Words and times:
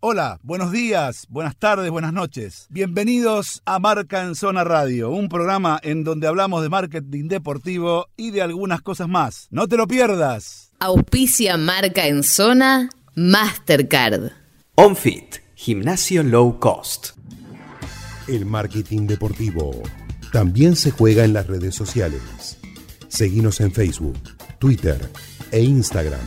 Hola, 0.00 0.38
buenos 0.44 0.70
días, 0.70 1.26
buenas 1.28 1.56
tardes, 1.56 1.90
buenas 1.90 2.12
noches. 2.12 2.68
Bienvenidos 2.70 3.62
a 3.64 3.80
Marca 3.80 4.22
en 4.22 4.36
Zona 4.36 4.62
Radio, 4.62 5.10
un 5.10 5.28
programa 5.28 5.80
en 5.82 6.04
donde 6.04 6.28
hablamos 6.28 6.62
de 6.62 6.68
marketing 6.68 7.26
deportivo 7.26 8.06
y 8.16 8.30
de 8.30 8.40
algunas 8.40 8.80
cosas 8.80 9.08
más. 9.08 9.48
No 9.50 9.66
te 9.66 9.76
lo 9.76 9.88
pierdas. 9.88 10.70
Auspicia 10.78 11.56
Marca 11.56 12.06
en 12.06 12.22
Zona 12.22 12.90
Mastercard. 13.16 14.30
OnFit, 14.76 15.38
gimnasio 15.56 16.22
low 16.22 16.60
cost. 16.60 17.16
El 18.28 18.46
marketing 18.46 19.08
deportivo 19.08 19.82
también 20.32 20.76
se 20.76 20.92
juega 20.92 21.24
en 21.24 21.32
las 21.32 21.48
redes 21.48 21.74
sociales. 21.74 22.58
Seguimos 23.08 23.60
en 23.60 23.72
Facebook, 23.72 24.20
Twitter 24.60 25.10
e 25.50 25.60
Instagram 25.60 26.20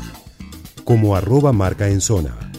como 0.84 1.16
arroba 1.16 1.54
marca 1.54 1.88
en 1.88 2.02
zona. 2.02 2.52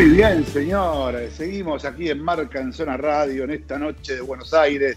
Muy 0.00 0.12
bien, 0.12 0.46
señores. 0.46 1.34
Seguimos 1.34 1.84
aquí 1.84 2.08
en 2.08 2.24
Marca 2.24 2.58
en 2.58 2.72
Zona 2.72 2.96
Radio 2.96 3.44
en 3.44 3.50
esta 3.50 3.78
noche 3.78 4.14
de 4.14 4.22
Buenos 4.22 4.54
Aires. 4.54 4.96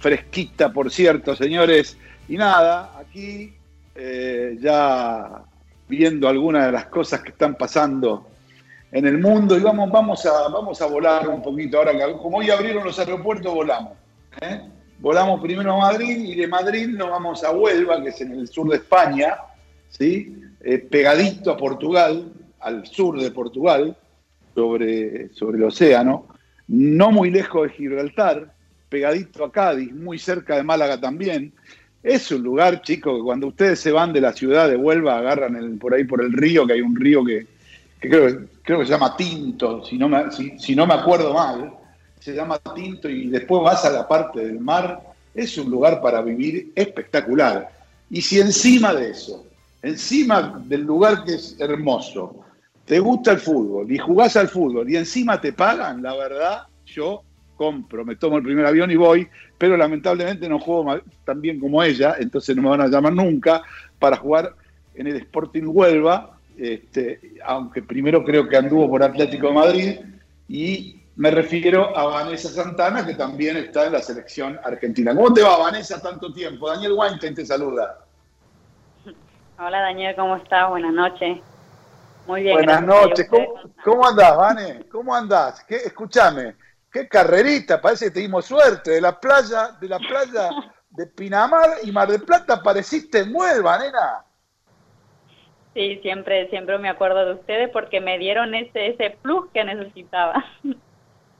Fresquita, 0.00 0.72
por 0.72 0.90
cierto, 0.90 1.36
señores. 1.36 1.96
Y 2.28 2.36
nada, 2.36 2.98
aquí 2.98 3.54
eh, 3.94 4.58
ya 4.60 5.44
viendo 5.86 6.28
algunas 6.28 6.66
de 6.66 6.72
las 6.72 6.86
cosas 6.86 7.22
que 7.22 7.28
están 7.28 7.54
pasando 7.54 8.26
en 8.90 9.06
el 9.06 9.18
mundo 9.18 9.56
y 9.56 9.60
vamos, 9.60 9.88
vamos, 9.88 10.26
a, 10.26 10.48
vamos 10.48 10.82
a 10.82 10.86
volar 10.86 11.28
un 11.28 11.44
poquito. 11.44 11.78
Ahora, 11.78 11.92
como 12.18 12.38
hoy 12.38 12.50
abrieron 12.50 12.82
los 12.82 12.98
aeropuertos, 12.98 13.54
volamos. 13.54 13.92
¿eh? 14.40 14.62
Volamos 14.98 15.40
primero 15.40 15.74
a 15.74 15.78
Madrid 15.78 16.24
y 16.24 16.34
de 16.34 16.48
Madrid 16.48 16.88
nos 16.88 17.08
vamos 17.08 17.44
a 17.44 17.52
Huelva, 17.52 18.02
que 18.02 18.08
es 18.08 18.20
en 18.20 18.32
el 18.32 18.48
sur 18.48 18.68
de 18.68 18.78
España, 18.78 19.36
¿sí? 19.90 20.42
Eh, 20.60 20.78
pegadito 20.78 21.52
a 21.52 21.56
Portugal, 21.56 22.32
al 22.58 22.84
sur 22.84 23.16
de 23.22 23.30
Portugal 23.30 23.96
sobre, 24.60 25.32
sobre 25.32 25.56
el 25.56 25.64
océano, 25.64 26.26
no 26.68 27.10
muy 27.10 27.30
lejos 27.30 27.62
de 27.66 27.74
Gibraltar, 27.74 28.52
pegadito 28.90 29.42
a 29.42 29.50
Cádiz, 29.50 29.90
muy 29.90 30.18
cerca 30.18 30.56
de 30.56 30.62
Málaga 30.62 31.00
también. 31.00 31.52
Es 32.02 32.30
un 32.30 32.42
lugar, 32.42 32.82
chicos, 32.82 33.16
que 33.16 33.22
cuando 33.22 33.46
ustedes 33.46 33.80
se 33.80 33.90
van 33.90 34.12
de 34.12 34.20
la 34.20 34.34
ciudad 34.34 34.68
de 34.68 34.76
Huelva, 34.76 35.16
agarran 35.16 35.56
el, 35.56 35.78
por 35.78 35.94
ahí 35.94 36.04
por 36.04 36.22
el 36.22 36.32
río, 36.32 36.66
que 36.66 36.74
hay 36.74 36.82
un 36.82 36.94
río 36.94 37.24
que, 37.24 37.46
creo, 38.00 38.46
creo, 38.62 38.80
que 38.80 38.84
se 38.84 38.92
llama 38.92 39.16
Tinto, 39.16 39.82
si 39.82 39.96
no, 39.96 40.10
me, 40.10 40.24
si, 40.30 40.76
no 40.76 40.86
me 40.86 40.94
acuerdo 40.94 41.32
mal, 41.32 41.72
se 42.18 42.34
llama 42.34 42.58
Tinto 42.74 43.08
y 43.08 43.28
después 43.28 43.62
vas 43.62 43.82
a 43.86 43.90
la 43.90 44.06
parte 44.06 44.40
del 44.44 44.60
mar, 44.60 45.00
es 45.34 45.56
un 45.56 45.70
lugar 45.70 46.02
para 46.02 46.20
vivir 46.20 46.70
espectacular. 46.74 47.70
Y 48.10 48.20
si 48.20 48.38
encima 48.40 48.92
de 48.92 49.10
eso, 49.10 49.46
encima 49.82 50.62
del 50.66 50.82
lugar 50.82 51.24
que 51.24 51.36
es 51.36 51.56
hermoso, 51.58 52.44
te 52.90 52.98
gusta 52.98 53.30
el 53.30 53.38
fútbol 53.38 53.92
y 53.92 53.98
jugás 53.98 54.36
al 54.36 54.48
fútbol 54.48 54.90
y 54.90 54.96
encima 54.96 55.40
te 55.40 55.52
pagan, 55.52 56.02
la 56.02 56.12
verdad, 56.16 56.62
yo 56.84 57.22
compro, 57.54 58.04
me 58.04 58.16
tomo 58.16 58.38
el 58.38 58.42
primer 58.42 58.66
avión 58.66 58.90
y 58.90 58.96
voy, 58.96 59.28
pero 59.56 59.76
lamentablemente 59.76 60.48
no 60.48 60.58
juego 60.58 61.00
tan 61.24 61.40
bien 61.40 61.60
como 61.60 61.84
ella, 61.84 62.16
entonces 62.18 62.56
no 62.56 62.62
me 62.62 62.70
van 62.70 62.80
a 62.80 62.88
llamar 62.88 63.12
nunca 63.12 63.62
para 64.00 64.16
jugar 64.16 64.56
en 64.96 65.06
el 65.06 65.18
Sporting 65.18 65.66
Huelva, 65.66 66.36
este, 66.58 67.20
aunque 67.44 67.80
primero 67.80 68.24
creo 68.24 68.48
que 68.48 68.56
anduvo 68.56 68.90
por 68.90 69.04
Atlético 69.04 69.46
de 69.46 69.54
Madrid, 69.54 69.96
y 70.48 71.00
me 71.14 71.30
refiero 71.30 71.96
a 71.96 72.06
Vanessa 72.06 72.48
Santana, 72.48 73.06
que 73.06 73.14
también 73.14 73.56
está 73.56 73.86
en 73.86 73.92
la 73.92 74.02
selección 74.02 74.58
argentina. 74.64 75.14
¿Cómo 75.14 75.32
te 75.32 75.42
va, 75.42 75.58
Vanessa, 75.58 76.02
tanto 76.02 76.32
tiempo? 76.32 76.68
Daniel 76.68 76.94
Weinstein 76.94 77.36
te 77.36 77.46
saluda. 77.46 78.04
Hola, 79.60 79.80
Daniel, 79.80 80.16
¿cómo 80.16 80.34
estás? 80.34 80.68
Buenas 80.70 80.92
noches. 80.92 81.38
Muy 82.26 82.42
bien. 82.42 82.56
Buenas 82.56 82.82
noches. 82.82 83.28
¿Cómo, 83.84 84.06
andás, 84.06 84.36
Vane? 84.36 84.88
¿Cómo 84.90 85.14
andás? 85.14 85.64
¿Qué, 85.64 85.76
escúchame, 85.76 86.56
qué 86.92 87.08
carrerita, 87.08 87.80
parece 87.80 88.06
que 88.06 88.10
te 88.12 88.20
dimos 88.20 88.44
suerte. 88.44 88.92
De 88.92 89.00
la 89.00 89.18
playa, 89.18 89.76
de 89.80 89.88
la 89.88 89.98
playa 89.98 90.50
de 90.90 91.06
Pinamar 91.06 91.78
y 91.82 91.92
Mar 91.92 92.08
del 92.08 92.22
Plata 92.22 92.54
apareciste 92.54 93.20
en 93.20 93.32
Muelva, 93.32 93.78
nena. 93.78 94.24
Sí, 95.74 96.00
siempre, 96.02 96.48
siempre 96.50 96.78
me 96.78 96.88
acuerdo 96.88 97.24
de 97.24 97.34
ustedes 97.34 97.70
porque 97.70 98.00
me 98.00 98.18
dieron 98.18 98.54
ese, 98.54 98.88
ese 98.88 99.16
plus 99.22 99.48
que 99.52 99.64
necesitaba. 99.64 100.44
muy 100.62 100.76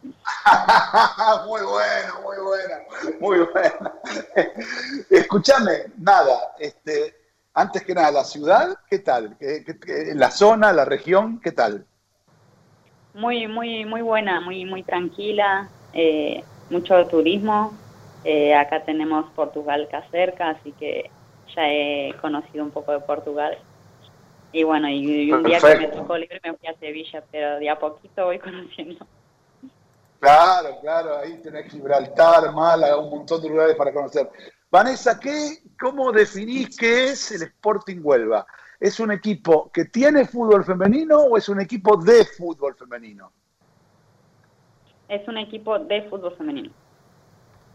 bueno, 1.63 2.21
muy 2.23 2.37
buena, 2.39 2.79
muy 3.21 3.39
buena. 3.41 3.93
Escúchame, 5.11 5.93
nada, 5.99 6.55
este, 6.59 7.20
antes 7.55 7.85
que 7.85 7.95
nada, 7.95 8.11
la 8.11 8.25
ciudad, 8.25 8.77
¿qué 8.89 8.99
tal? 8.99 9.37
la 10.15 10.31
zona, 10.31 10.73
la 10.73 10.85
región, 10.85 11.41
¿qué 11.41 11.53
tal? 11.53 11.87
Muy, 13.15 13.49
muy, 13.49 13.85
muy 13.85 14.03
buena, 14.03 14.41
muy, 14.41 14.65
muy 14.65 14.83
tranquila, 14.83 15.69
eh, 15.93 16.45
mucho 16.71 17.07
turismo. 17.07 17.73
Eh, 18.25 18.55
acá 18.55 18.85
tenemos 18.85 19.31
Portugal 19.33 19.89
acá 19.89 20.05
cerca, 20.11 20.51
así 20.51 20.73
que 20.73 21.11
ya 21.55 21.63
he 21.69 22.15
conocido 22.21 22.65
un 22.65 22.71
poco 22.71 22.93
de 22.93 23.01
Portugal. 23.01 23.59
Y 24.53 24.65
bueno, 24.65 24.89
y, 24.89 25.33
un 25.33 25.43
día 25.43 25.59
que 25.59 25.77
me 25.77 25.89
tocó 25.89 26.19
libre 26.19 26.41
me 26.43 26.55
fui 26.55 26.69
a 26.69 26.79
Sevilla, 26.79 27.23
pero 27.31 27.59
de 27.59 27.71
a 27.71 27.79
poquito 27.79 28.27
voy 28.27 28.39
conociendo. 28.41 29.07
Claro, 30.21 30.79
claro, 30.83 31.17
ahí 31.17 31.39
tenés 31.39 31.73
Gibraltar, 31.73 32.53
Málaga, 32.53 32.99
un 32.99 33.11
montón 33.11 33.41
de 33.41 33.49
lugares 33.49 33.75
para 33.75 33.93
conocer. 33.93 34.29
Vanessa, 34.71 35.19
¿qué, 35.19 35.63
¿cómo 35.79 36.13
definís 36.13 36.77
qué 36.77 37.11
es 37.11 37.33
el 37.33 37.43
Sporting 37.43 38.01
Huelva? 38.03 38.47
¿Es 38.79 39.01
un 39.01 39.11
equipo 39.11 39.71
que 39.73 39.87
tiene 39.87 40.25
fútbol 40.25 40.65
femenino 40.65 41.19
o 41.19 41.37
es 41.37 41.49
un 41.49 41.61
equipo 41.61 41.97
de 41.97 42.25
fútbol 42.25 42.77
femenino? 42.77 43.33
Es 45.09 45.27
un 45.27 45.39
equipo 45.39 45.79
de 45.79 46.03
fútbol 46.09 46.37
femenino. 46.37 46.71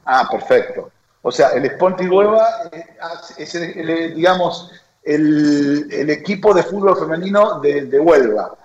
Ah, 0.06 0.28
perfecto. 0.32 0.90
O 1.22 1.32
sea, 1.32 1.50
el 1.50 1.66
Sporting 1.66 2.08
Huelva 2.08 2.70
eh, 2.72 2.86
es, 3.38 3.56
el, 3.56 4.16
digamos, 4.16 4.72
el, 5.04 6.10
equipo 6.10 6.54
de 6.54 6.64
fútbol 6.64 6.98
femenino 6.98 7.60
de, 7.60 8.00
Huelva. 8.00 8.58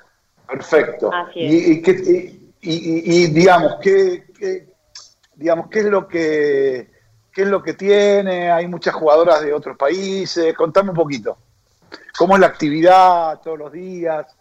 Perfecto. 0.46 1.10
Así 1.12 1.40
es. 1.40 2.36
Y, 2.62 3.26
digamos, 3.28 3.76
¿qué, 3.82 4.68
digamos, 5.34 5.68
¿qué 5.68 5.78
es 5.80 5.86
lo 5.86 6.06
que 6.06 6.89
qué 7.32 7.42
es 7.42 7.48
lo 7.48 7.62
que 7.62 7.74
tiene, 7.74 8.50
hay 8.50 8.66
muchas 8.66 8.94
jugadoras 8.94 9.40
de 9.42 9.52
otros 9.52 9.76
países, 9.76 10.54
contame 10.54 10.90
un 10.90 10.96
poquito. 10.96 11.36
¿Cómo 12.18 12.34
es 12.34 12.40
la 12.40 12.46
actividad 12.46 13.40
todos 13.40 13.58
los 13.58 13.72
días? 13.72 14.36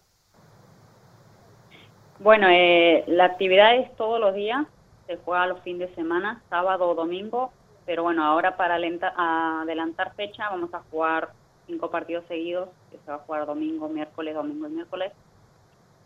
Bueno, 2.20 2.48
eh, 2.50 3.04
la 3.08 3.26
actividad 3.26 3.76
es 3.76 3.96
todos 3.96 4.20
los 4.20 4.34
días, 4.36 4.66
se 5.08 5.18
juega 5.18 5.48
los 5.48 5.62
fines 5.62 5.90
de 5.90 5.96
semana, 5.96 6.42
sábado 6.50 6.90
o 6.90 6.96
domingo, 6.96 7.52
pero 7.86 8.04
bueno, 8.04 8.26
ahora 8.26 8.58
para 8.58 8.76
adelantar 8.76 10.14
fecha 10.16 10.50
vamos 10.50 10.74
a 10.74 10.82
jugar 10.92 11.30
cinco 11.66 11.90
partidos 11.90 12.26
seguidos, 12.28 12.70
que 12.92 12.98
se 12.98 13.12
va 13.12 13.16
a 13.16 13.20
jugar 13.20 13.46
domingo, 13.46 13.88
miércoles, 13.88 14.36
domingo 14.36 14.68
y 14.68 14.72
miércoles. 14.72 15.14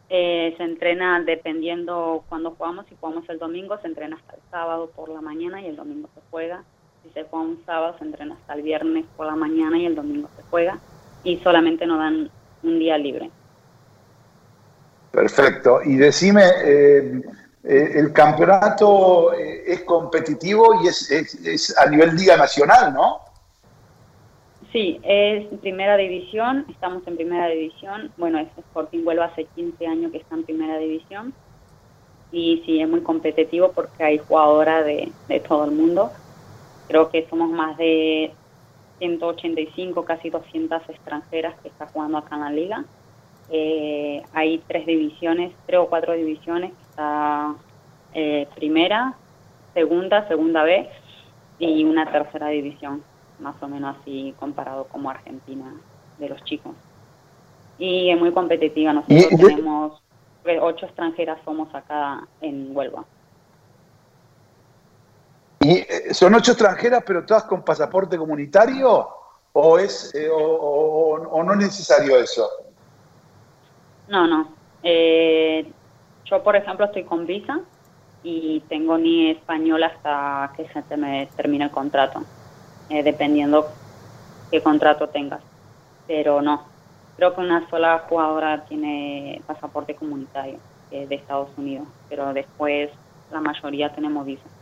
Eh, 0.09 0.53
se 0.57 0.63
entrena 0.63 1.21
dependiendo 1.21 2.23
cuando 2.29 2.51
jugamos, 2.51 2.85
si 2.87 2.95
jugamos 2.99 3.27
el 3.29 3.39
domingo 3.39 3.79
se 3.79 3.87
entrena 3.87 4.17
hasta 4.17 4.35
el 4.35 4.41
sábado 4.51 4.91
por 4.95 5.09
la 5.09 5.21
mañana 5.21 5.61
y 5.61 5.67
el 5.67 5.75
domingo 5.75 6.09
se 6.13 6.21
juega 6.29 6.63
se 7.09 7.23
juega 7.23 7.45
un 7.45 7.63
sábado 7.65 7.95
se 7.97 8.05
entrena 8.05 8.35
hasta 8.35 8.53
el 8.53 8.61
viernes 8.61 9.05
por 9.15 9.25
la 9.25 9.35
mañana 9.35 9.77
y 9.77 9.85
el 9.85 9.95
domingo 9.95 10.29
se 10.35 10.43
juega 10.43 10.79
y 11.23 11.37
solamente 11.37 11.85
nos 11.85 11.99
dan 11.99 12.29
un 12.63 12.79
día 12.79 12.97
libre. 12.97 13.29
Perfecto. 15.11 15.79
Y 15.83 15.95
decime, 15.95 16.43
eh, 16.63 17.21
eh, 17.63 17.91
el 17.95 18.11
campeonato 18.13 19.33
eh, 19.33 19.63
es 19.67 19.83
competitivo 19.83 20.83
y 20.83 20.87
es, 20.87 21.11
es, 21.11 21.77
a 21.77 21.87
nivel 21.89 22.15
Liga 22.15 22.35
Nacional, 22.35 22.93
¿no? 22.93 23.19
Sí, 24.71 24.99
es 25.03 25.45
primera 25.59 25.97
división, 25.97 26.65
estamos 26.67 27.05
en 27.05 27.15
primera 27.15 27.47
división. 27.47 28.11
Bueno, 28.17 28.39
es 28.39 28.47
Sporting 28.57 29.05
Huelva 29.05 29.25
hace 29.25 29.45
15 29.45 29.85
años 29.85 30.11
que 30.11 30.17
está 30.17 30.33
en 30.33 30.43
primera 30.45 30.77
división. 30.79 31.33
Y 32.31 32.63
sí, 32.65 32.81
es 32.81 32.89
muy 32.89 33.01
competitivo 33.01 33.71
porque 33.71 34.03
hay 34.03 34.17
jugadoras 34.17 34.83
de, 34.83 35.11
de 35.27 35.39
todo 35.39 35.65
el 35.65 35.71
mundo 35.71 36.11
creo 36.87 37.09
que 37.09 37.27
somos 37.29 37.49
más 37.49 37.77
de 37.77 38.33
185, 38.99 40.05
casi 40.05 40.29
200 40.29 40.89
extranjeras 40.89 41.55
que 41.61 41.69
están 41.69 41.89
jugando 41.89 42.17
acá 42.17 42.35
en 42.35 42.41
la 42.41 42.49
liga. 42.49 42.85
Eh, 43.49 44.23
hay 44.33 44.59
tres 44.67 44.85
divisiones, 44.85 45.53
tres 45.65 45.79
o 45.79 45.87
cuatro 45.87 46.13
divisiones, 46.13 46.71
está 46.89 47.53
eh, 48.13 48.47
primera, 48.55 49.15
segunda, 49.73 50.27
segunda 50.27 50.63
B 50.63 50.87
y 51.59 51.83
una 51.83 52.11
tercera 52.11 52.47
división, 52.47 53.03
más 53.39 53.55
o 53.61 53.67
menos 53.67 53.97
así 53.99 54.33
comparado 54.39 54.85
como 54.85 55.09
Argentina 55.09 55.73
de 56.19 56.29
los 56.29 56.43
chicos. 56.45 56.73
Y 57.77 58.09
es 58.09 58.19
muy 58.19 58.31
competitiva, 58.31 58.93
nosotros 58.93 59.27
tenemos 59.29 60.01
ocho 60.61 60.85
extranjeras 60.85 61.39
somos 61.43 61.73
acá 61.73 62.27
en 62.41 62.75
Huelva. 62.75 63.05
¿Y 65.63 65.77
eh, 65.77 66.13
son 66.13 66.35
ocho 66.35 66.51
extranjeras, 66.51 67.03
pero 67.05 67.25
todas 67.25 67.43
con 67.43 67.63
pasaporte 67.63 68.17
comunitario? 68.17 69.07
¿O, 69.53 69.79
es, 69.79 70.13
eh, 70.13 70.29
o, 70.31 71.43
no 71.43 71.53
es 71.53 71.59
necesario 71.59 72.17
eso? 72.17 72.49
No, 74.09 74.27
no. 74.27 74.49
Eh, 74.81 75.71
yo, 76.25 76.43
por 76.43 76.57
ejemplo, 76.57 76.85
estoy 76.85 77.03
con 77.03 77.25
visa 77.25 77.61
y 78.23 78.59
tengo 78.67 78.97
ni 78.97 79.31
español 79.31 79.83
hasta 79.83 80.51
que 80.57 80.67
se 80.67 80.97
me 80.97 81.27
termine 81.35 81.65
el 81.65 81.71
contrato, 81.71 82.23
dependiendo 82.89 83.67
qué 84.51 84.61
contrato 84.61 85.07
tengas. 85.09 85.41
Pero 86.07 86.41
no, 86.41 86.63
creo 87.15 87.35
que 87.35 87.41
una 87.41 87.69
sola 87.69 88.05
jugadora 88.09 88.65
tiene 88.65 89.41
pasaporte 89.45 89.95
comunitario 89.95 90.57
de 90.89 91.15
Estados 91.15 91.49
Unidos, 91.57 91.87
pero 92.09 92.33
después 92.33 92.89
la 93.31 93.39
mayoría 93.39 93.93
tenemos 93.93 94.25
visa. 94.25 94.52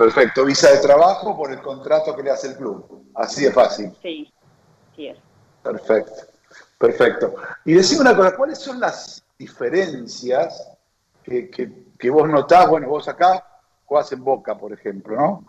Perfecto, 0.00 0.46
visa 0.46 0.70
de 0.70 0.78
trabajo 0.78 1.36
por 1.36 1.52
el 1.52 1.60
contrato 1.60 2.16
que 2.16 2.22
le 2.22 2.30
hace 2.30 2.48
el 2.48 2.56
club. 2.56 3.04
Así 3.14 3.44
de 3.44 3.52
fácil. 3.52 3.94
Sí, 4.00 4.32
sí 4.96 5.08
es. 5.08 5.18
Perfecto, 5.62 6.12
perfecto. 6.78 7.34
Y 7.66 7.74
decime 7.74 8.00
una 8.00 8.16
cosa, 8.16 8.34
¿cuáles 8.34 8.58
son 8.58 8.80
las 8.80 9.22
diferencias 9.38 10.74
que, 11.22 11.50
que, 11.50 12.08
vos 12.08 12.26
notás? 12.26 12.66
Bueno, 12.70 12.88
vos 12.88 13.08
acá 13.08 13.46
jugás 13.84 14.10
en 14.12 14.24
Boca, 14.24 14.56
por 14.56 14.72
ejemplo, 14.72 15.16
¿no? 15.16 15.44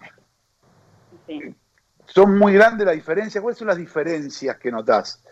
Sí. 1.27 1.55
Son 2.07 2.37
muy 2.37 2.53
grandes 2.53 2.85
las 2.85 2.95
diferencias. 2.95 3.41
¿Cuáles 3.41 3.57
son 3.57 3.69
las 3.69 3.77
diferencias 3.77 4.57
que 4.57 4.69
notás? 4.69 5.23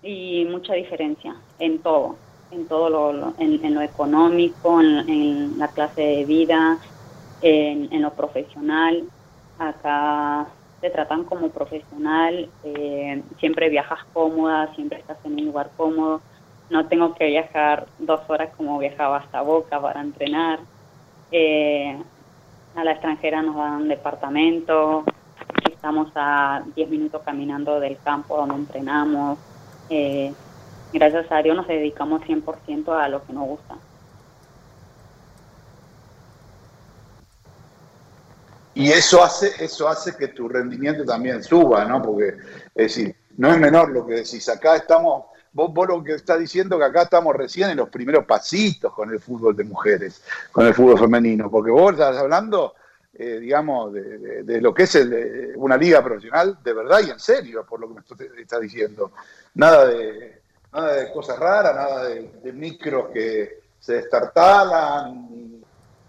Y 0.00 0.44
mucha 0.44 0.74
diferencia 0.74 1.34
en 1.58 1.80
todo, 1.80 2.14
en 2.52 2.68
todo 2.68 2.88
lo, 2.88 3.34
en, 3.38 3.74
lo 3.74 3.80
económico, 3.80 4.80
en, 4.80 5.58
la 5.58 5.66
clase 5.66 6.02
de 6.02 6.24
vida, 6.24 6.78
en, 7.42 8.02
lo 8.02 8.12
profesional. 8.12 9.04
Acá 9.58 10.46
te 10.80 10.90
tratan 10.90 11.24
como 11.24 11.50
profesional, 11.50 12.48
eh, 12.64 13.22
siempre 13.38 13.68
viajas 13.68 14.00
cómoda, 14.12 14.74
siempre 14.74 14.98
estás 14.98 15.18
en 15.24 15.34
un 15.34 15.44
lugar 15.46 15.70
cómodo. 15.76 16.20
No 16.70 16.86
tengo 16.86 17.14
que 17.14 17.26
viajar 17.26 17.86
dos 17.98 18.20
horas 18.28 18.50
como 18.56 18.78
viajaba 18.78 19.18
hasta 19.18 19.42
Boca 19.42 19.80
para 19.80 20.00
entrenar. 20.00 20.60
Eh, 21.32 21.98
a 22.74 22.84
la 22.84 22.92
extranjera 22.92 23.42
nos 23.42 23.56
dan 23.56 23.88
departamento, 23.88 25.04
estamos 25.64 26.08
a 26.14 26.62
10 26.76 26.88
minutos 26.88 27.22
caminando 27.24 27.80
del 27.80 27.98
campo 27.98 28.36
donde 28.36 28.54
entrenamos. 28.54 29.38
Eh, 29.88 30.32
gracias 30.92 31.30
a 31.32 31.42
Dios 31.42 31.56
nos 31.56 31.66
dedicamos 31.66 32.22
100% 32.22 32.92
a 32.92 33.08
lo 33.08 33.24
que 33.24 33.32
nos 33.32 33.48
gusta. 33.48 33.76
Y 38.80 38.90
eso 38.90 39.22
hace, 39.22 39.52
eso 39.62 39.86
hace 39.86 40.16
que 40.16 40.28
tu 40.28 40.48
rendimiento 40.48 41.04
también 41.04 41.44
suba, 41.44 41.84
¿no? 41.84 42.00
Porque, 42.00 42.28
es 42.74 42.96
decir, 42.96 43.14
no 43.36 43.52
es 43.52 43.60
menor 43.60 43.90
lo 43.90 44.06
que 44.06 44.14
decís. 44.14 44.48
Acá 44.48 44.76
estamos, 44.76 45.26
vos, 45.52 45.70
vos 45.74 45.86
lo 45.86 46.02
que 46.02 46.14
estás 46.14 46.38
diciendo 46.38 46.78
que 46.78 46.86
acá 46.86 47.02
estamos 47.02 47.36
recién 47.36 47.68
en 47.68 47.76
los 47.76 47.90
primeros 47.90 48.24
pasitos 48.24 48.94
con 48.94 49.10
el 49.10 49.20
fútbol 49.20 49.54
de 49.54 49.64
mujeres, 49.64 50.22
con 50.50 50.66
el 50.66 50.72
fútbol 50.72 50.98
femenino, 50.98 51.50
porque 51.50 51.70
vos 51.70 51.92
estás 51.92 52.16
hablando, 52.16 52.72
eh, 53.12 53.38
digamos, 53.38 53.92
de, 53.92 54.60
lo 54.62 54.72
que 54.72 54.84
es 54.84 54.98
una 55.56 55.76
liga 55.76 56.02
profesional 56.02 56.56
de 56.64 56.72
verdad 56.72 57.00
y 57.06 57.10
en 57.10 57.20
serio, 57.20 57.66
por 57.68 57.80
lo 57.80 57.88
que 57.88 58.14
me 58.34 58.40
estás 58.40 58.62
diciendo. 58.62 59.12
Nada 59.56 59.88
de, 59.88 60.40
nada 60.72 60.94
de 60.94 61.12
cosas 61.12 61.38
raras, 61.38 61.74
nada 61.74 62.08
de, 62.08 62.52
micros 62.54 63.10
que 63.12 63.60
se 63.78 63.92
destartalan, 63.96 65.28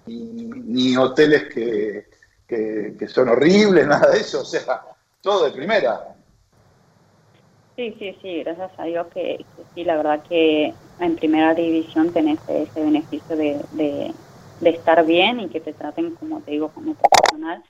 ni 0.05 0.95
hoteles 0.95 1.53
que 1.53 2.10
que, 2.51 3.07
son 3.07 3.29
horribles, 3.29 3.87
nada 3.87 4.11
de 4.11 4.19
eso, 4.19 4.41
o 4.41 4.45
sea, 4.45 4.81
todo 5.21 5.45
de 5.45 5.51
primera. 5.51 6.15
Sí, 7.75 7.95
sí, 7.97 8.17
sí, 8.21 8.43
gracias 8.43 8.71
a 8.77 8.83
Dios 8.83 9.07
que, 9.13 9.45
sí, 9.73 9.83
la 9.83 9.95
verdad 9.95 10.21
que 10.23 10.73
en 10.99 11.15
primera 11.15 11.53
división 11.53 12.11
tenés 12.11 12.39
ese 12.47 12.83
beneficio 12.83 13.35
de, 13.35 13.59
de, 13.71 14.13
estar 14.69 15.05
bien 15.05 15.39
y 15.39 15.47
que 15.47 15.59
te 15.59 15.73
traten, 15.73 16.13
como 16.15 16.41
te 16.41 16.51
digo, 16.51 16.69
como 16.69 16.93
profesional, 16.95 17.63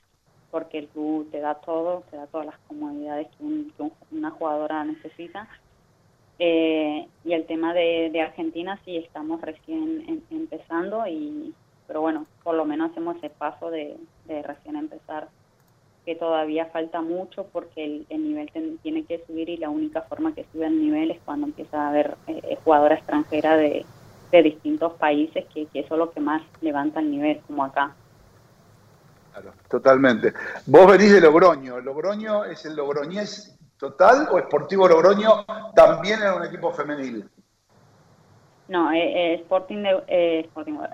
porque 0.50 0.80
el 0.80 0.88
club 0.88 1.30
te 1.32 1.40
da 1.40 1.56
todo, 1.56 2.04
te 2.10 2.18
da 2.18 2.28
todas 2.28 2.48
las 2.48 2.58
comodidades 2.68 3.28
que, 3.38 3.44
una 4.12 4.32
jugadora 4.32 4.84
necesita. 4.84 5.48
Eh, 6.40 7.08
y 7.24 7.34
el 7.34 7.46
tema 7.46 7.74
de, 7.74 8.20
Argentina 8.20 8.80
sí 8.84 8.98
estamos 8.98 9.40
recién 9.42 10.26
empezando 10.32 11.06
y, 11.08 11.54
pero 11.92 12.00
bueno, 12.00 12.26
por 12.42 12.56
lo 12.56 12.64
menos 12.64 12.90
hacemos 12.90 13.18
ese 13.18 13.30
paso 13.30 13.70
de, 13.70 13.98
recién 14.46 14.78
empezar, 14.78 15.28
que 16.06 16.16
todavía 16.16 16.68
falta 16.68 17.02
mucho 17.02 17.48
porque 17.52 18.06
el, 18.08 18.24
nivel 18.24 18.50
tiene 18.82 19.04
que 19.04 19.22
subir 19.28 19.50
y 19.50 19.58
la 19.58 19.70
única 19.70 20.04
forma 20.04 20.34
que 20.34 20.46
sube 20.54 20.68
el 20.68 20.80
nivel 20.80 21.12
es 21.12 21.20
cuando 21.26 21.48
empieza 21.48 21.82
a 21.84 21.90
haber 21.90 22.16
eh, 22.28 22.58
jugadora 22.64 22.96
extranjera 22.96 23.58
de, 23.58 23.86
distintos 24.32 24.94
países, 24.94 25.44
que, 25.54 25.68
eso 25.74 25.94
es 25.96 26.00
lo 26.00 26.12
que 26.12 26.22
más 26.22 26.42
levanta 26.62 27.02
el 27.02 27.12
nivel, 27.12 27.42
como 27.46 27.66
acá. 27.66 27.94
Claro, 29.34 29.52
totalmente. 29.70 30.32
Vos 30.68 30.88
venís 30.88 31.12
de 31.12 31.20
Logroño. 31.20 31.82
¿Logroño 31.82 32.46
es 32.46 32.64
el 32.64 32.78
Logroñés 32.78 33.60
total 33.76 34.30
o 34.32 34.40
Sportivo 34.40 34.88
Logroño 34.88 35.44
también 35.76 36.22
era 36.22 36.36
un 36.36 36.46
equipo 36.46 36.72
femenil? 36.72 37.30
No, 38.72 38.90
eh, 38.94 39.34
eh, 39.34 39.34
Sporting, 39.42 39.84
de, 39.84 40.04
eh, 40.08 40.50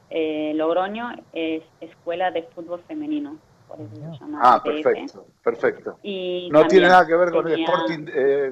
eh, 0.09 0.51
Logroño 0.55 1.11
es 1.31 1.61
Escuela 1.79 2.31
de 2.31 2.41
Fútbol 2.41 2.81
Femenino. 2.87 3.37
Por 3.67 3.79
eso 3.79 3.91
se 3.93 4.19
llama 4.19 4.39
ah, 4.41 4.63
perfecto, 4.63 5.27
perfecto. 5.43 5.99
Y 6.01 6.49
no 6.51 6.65
tiene 6.65 6.87
nada 6.87 7.05
que 7.05 7.15
ver 7.15 7.29
con 7.31 7.47
el 7.47 7.59
Sporting. 7.59 8.07
Eh, 8.11 8.51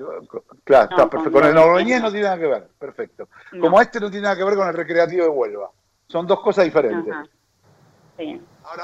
claro, 0.63 0.89
está 0.91 1.09
perfecto. 1.09 1.39
Con, 1.39 1.47
el 1.47 1.55
Logroñés 1.55 2.03
no 2.03 2.11
tiene 2.11 2.25
nada 2.25 2.37
que 2.37 2.45
ver, 2.45 2.67
perfecto. 2.77 3.27
Como 3.59 3.81
este 3.81 3.99
no 3.99 4.11
tiene 4.11 4.25
nada 4.25 4.37
que 4.37 4.43
ver 4.43 4.55
con 4.55 4.67
el 4.67 4.75
Recreativo 4.75 5.23
de 5.23 5.29
Huelva. 5.29 5.71
Son 6.07 6.27
dos 6.27 6.39
cosas 6.41 6.65
diferentes. 6.65 7.15
Sí. 8.19 8.39
Ahora, 8.63 8.83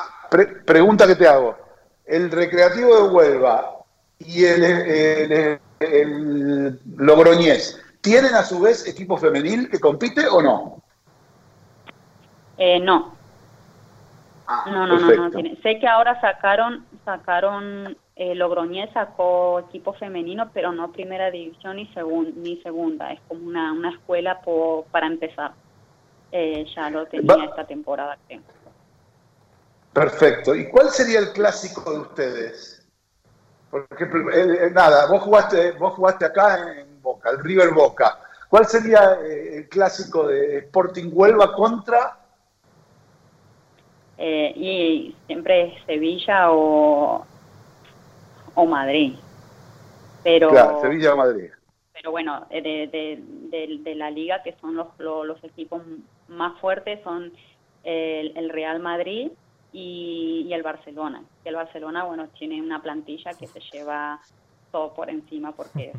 pregunta 0.65 1.05
que 1.05 1.17
te 1.17 1.27
hago. 1.27 1.55
El 2.03 2.31
Recreativo 2.31 2.95
de 2.95 3.13
Huelva 3.13 3.75
y 4.17 4.44
el, 4.44 4.63
el, 4.63 5.59
el 5.79 6.79
Logroñés 6.97 7.79
¿Tienen 8.01 8.33
a 8.33 8.44
su 8.44 8.59
vez 8.59 8.88
equipo 8.88 9.18
femenil 9.18 9.69
que 9.69 9.80
compite 9.80 10.27
o 10.27 10.42
no? 10.42 10.81
Eh, 12.57 12.80
no. 12.80 13.16
Ah, 14.47 14.66
no, 14.68 14.85
no, 14.85 14.99
no, 14.99 15.30
no, 15.30 15.42
Sé 15.64 15.80
que 15.80 15.87
ahora 15.87 16.19
sacaron, 16.19 16.85
sacaron, 17.06 17.97
eh, 18.16 18.35
Logroñés 18.35 18.92
sacó 18.92 19.59
equipo 19.59 19.94
femenino, 19.94 20.49
pero 20.54 20.71
no 20.71 20.92
primera 20.92 21.31
división 21.31 21.78
ni, 21.78 21.90
ni 22.35 22.61
segunda. 22.61 23.14
Es 23.14 23.21
como 23.28 23.47
una, 23.47 23.71
una 23.71 23.92
escuela 23.92 24.42
para 24.92 25.07
empezar. 25.07 25.54
Eh, 26.31 26.66
ya 26.75 26.90
lo 26.90 27.06
tenía 27.07 27.45
esta 27.45 27.66
temporada, 27.66 28.18
Perfecto. 29.94 30.56
¿Y 30.56 30.69
cuál 30.69 30.90
sería 30.90 31.19
el 31.19 31.33
clásico 31.33 31.92
de 31.92 31.99
ustedes? 31.99 32.87
Porque, 33.69 34.06
eh, 34.33 34.69
nada, 34.73 35.07
vos 35.07 35.21
jugaste, 35.21 35.71
vos 35.73 35.94
jugaste 35.94 36.25
acá 36.25 36.71
en 36.71 36.91
Boca, 37.01 37.29
el 37.29 37.39
River 37.39 37.73
Boca. 37.73 38.19
¿Cuál 38.49 38.65
sería 38.65 39.17
eh, 39.23 39.57
el 39.57 39.69
clásico 39.69 40.27
de 40.27 40.57
Sporting 40.59 41.09
Huelva 41.11 41.53
contra? 41.53 42.17
Eh, 44.17 44.53
y 44.55 45.15
siempre 45.25 45.67
es 45.67 45.85
Sevilla 45.85 46.51
o, 46.51 47.25
o 48.55 48.65
Madrid. 48.65 49.15
Pero, 50.23 50.49
claro, 50.49 50.81
Sevilla 50.81 51.13
o 51.13 51.17
Madrid. 51.17 51.49
Pero 51.93 52.11
bueno, 52.11 52.45
de, 52.49 53.95
la 53.95 54.11
liga, 54.11 54.43
que 54.43 54.53
son 54.59 54.75
los, 54.75 54.87
los, 54.99 55.43
equipos 55.43 55.81
más 56.27 56.59
fuertes, 56.59 56.99
son 57.03 57.31
el, 57.83 58.49
Real 58.49 58.79
Madrid 58.79 59.31
y, 59.71 60.45
y, 60.47 60.53
el 60.53 60.61
Barcelona. 60.61 61.23
Y 61.45 61.47
el 61.47 61.55
Barcelona, 61.55 62.03
bueno, 62.03 62.27
tiene 62.37 62.61
una 62.61 62.81
plantilla 62.81 63.33
que 63.33 63.47
se 63.47 63.59
lleva 63.59 64.19
todo 64.71 64.93
por 64.93 65.09
encima 65.09 65.51
porque 65.51 65.93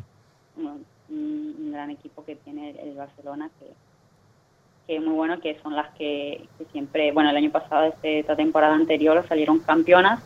un, 0.57 1.71
gran 1.71 1.89
equipo 1.89 2.23
que 2.23 2.35
tiene 2.35 2.71
el, 2.81 2.95
Barcelona, 2.95 3.49
que, 3.59 3.65
que, 4.87 4.95
es 4.97 5.01
muy 5.01 5.13
bueno, 5.13 5.39
que 5.39 5.59
son 5.61 5.75
las 5.75 5.93
que, 5.95 6.47
siempre, 6.71 7.11
bueno, 7.11 7.29
el 7.29 7.37
año 7.37 7.51
pasado, 7.51 7.85
este, 7.85 8.19
esta 8.19 8.35
temporada 8.35 8.75
anterior, 8.75 9.23
salieron 9.27 9.59
campeonas, 9.59 10.21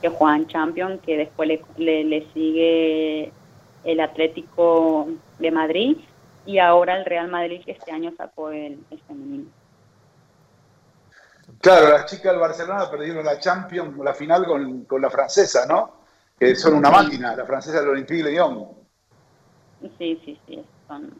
que 0.00 0.08
juegan 0.08 0.46
Champions, 0.48 1.00
que 1.02 1.16
después 1.16 1.48
le, 1.48 2.04
le, 2.04 2.26
sigue 2.32 3.32
el 3.84 4.00
Atlético 4.00 5.08
de 5.38 5.50
Madrid 5.50 5.96
y 6.44 6.58
ahora 6.58 6.96
el 6.96 7.04
Real 7.04 7.28
Madrid, 7.28 7.62
que 7.64 7.72
este 7.72 7.92
año 7.92 8.12
sacó 8.16 8.50
el, 8.50 8.84
femenino. 9.06 9.50
Claro, 11.60 11.90
las 11.90 12.06
chicas 12.06 12.32
del 12.32 12.40
Barcelona 12.40 12.90
perdieron 12.90 13.24
la 13.24 13.38
Champions, 13.38 13.96
la 13.98 14.14
final 14.14 14.44
con, 14.44 14.84
con 14.84 15.00
la 15.00 15.10
francesa, 15.10 15.66
¿no? 15.66 16.02
Que 16.36 16.56
son 16.56 16.74
una 16.74 16.90
máquina, 16.90 17.36
la 17.36 17.44
francesa 17.44 17.80
del 17.80 17.90
Olympique 17.90 18.24
Lyon. 18.24 18.81
Sí, 19.98 20.20
sí, 20.24 20.40
sí, 20.46 20.64
son, 20.86 21.12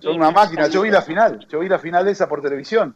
son 0.00 0.16
una 0.16 0.30
máquina. 0.30 0.68
Yo 0.68 0.82
vi 0.82 0.90
la 0.90 1.02
final, 1.02 1.46
yo 1.48 1.60
vi 1.60 1.68
la 1.68 1.78
final 1.78 2.06
esa 2.08 2.28
por 2.28 2.42
televisión. 2.42 2.94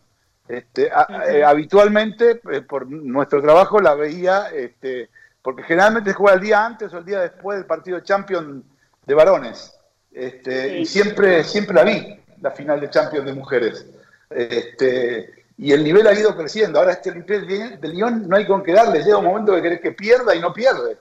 Este, 0.48 0.90
eh, 1.28 1.44
habitualmente, 1.44 2.40
eh, 2.50 2.62
por 2.62 2.90
nuestro 2.90 3.40
trabajo, 3.40 3.80
la 3.80 3.94
veía, 3.94 4.48
este, 4.48 5.08
porque 5.42 5.62
generalmente 5.62 6.12
juega 6.12 6.34
el 6.34 6.40
día 6.40 6.66
antes 6.66 6.92
o 6.92 6.98
el 6.98 7.04
día 7.04 7.20
después 7.20 7.58
del 7.58 7.66
partido 7.66 7.98
de 7.98 8.02
Champions 8.02 8.64
de 9.06 9.14
varones. 9.14 9.78
Este, 10.12 10.80
Y 10.80 10.86
siempre, 10.86 11.44
siempre 11.44 11.74
la 11.74 11.84
vi, 11.84 12.20
la 12.40 12.50
final 12.50 12.80
de 12.80 12.90
Champions 12.90 13.26
de 13.26 13.32
mujeres. 13.32 13.86
Este, 14.28 15.44
y 15.56 15.72
el 15.72 15.84
nivel 15.84 16.06
ha 16.06 16.18
ido 16.18 16.34
creciendo. 16.36 16.78
Ahora 16.78 16.92
este 16.92 17.12
de 17.12 17.88
Lyon 17.88 18.28
no 18.28 18.36
hay 18.36 18.46
con 18.46 18.62
qué 18.62 18.72
darle, 18.72 19.04
llega 19.04 19.18
un 19.18 19.26
momento 19.26 19.54
que 19.54 19.62
querés 19.62 19.80
que 19.80 19.92
pierda 19.92 20.34
y 20.34 20.40
no 20.40 20.52
pierde. 20.52 20.96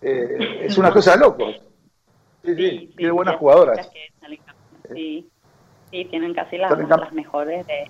Eh, 0.00 0.62
es 0.62 0.78
una 0.78 0.90
cosa 0.90 1.12
de 1.12 1.18
locos. 1.18 1.60
Sí, 2.44 2.54
sí, 2.56 2.94
tiene 2.96 3.12
buenas 3.12 3.36
jugadoras. 3.36 3.88
Sí, 4.92 5.30
sí, 5.90 6.04
tienen 6.06 6.34
casi 6.34 6.58
las, 6.58 6.76
las 6.76 7.12
mejores 7.12 7.66
de, 7.66 7.88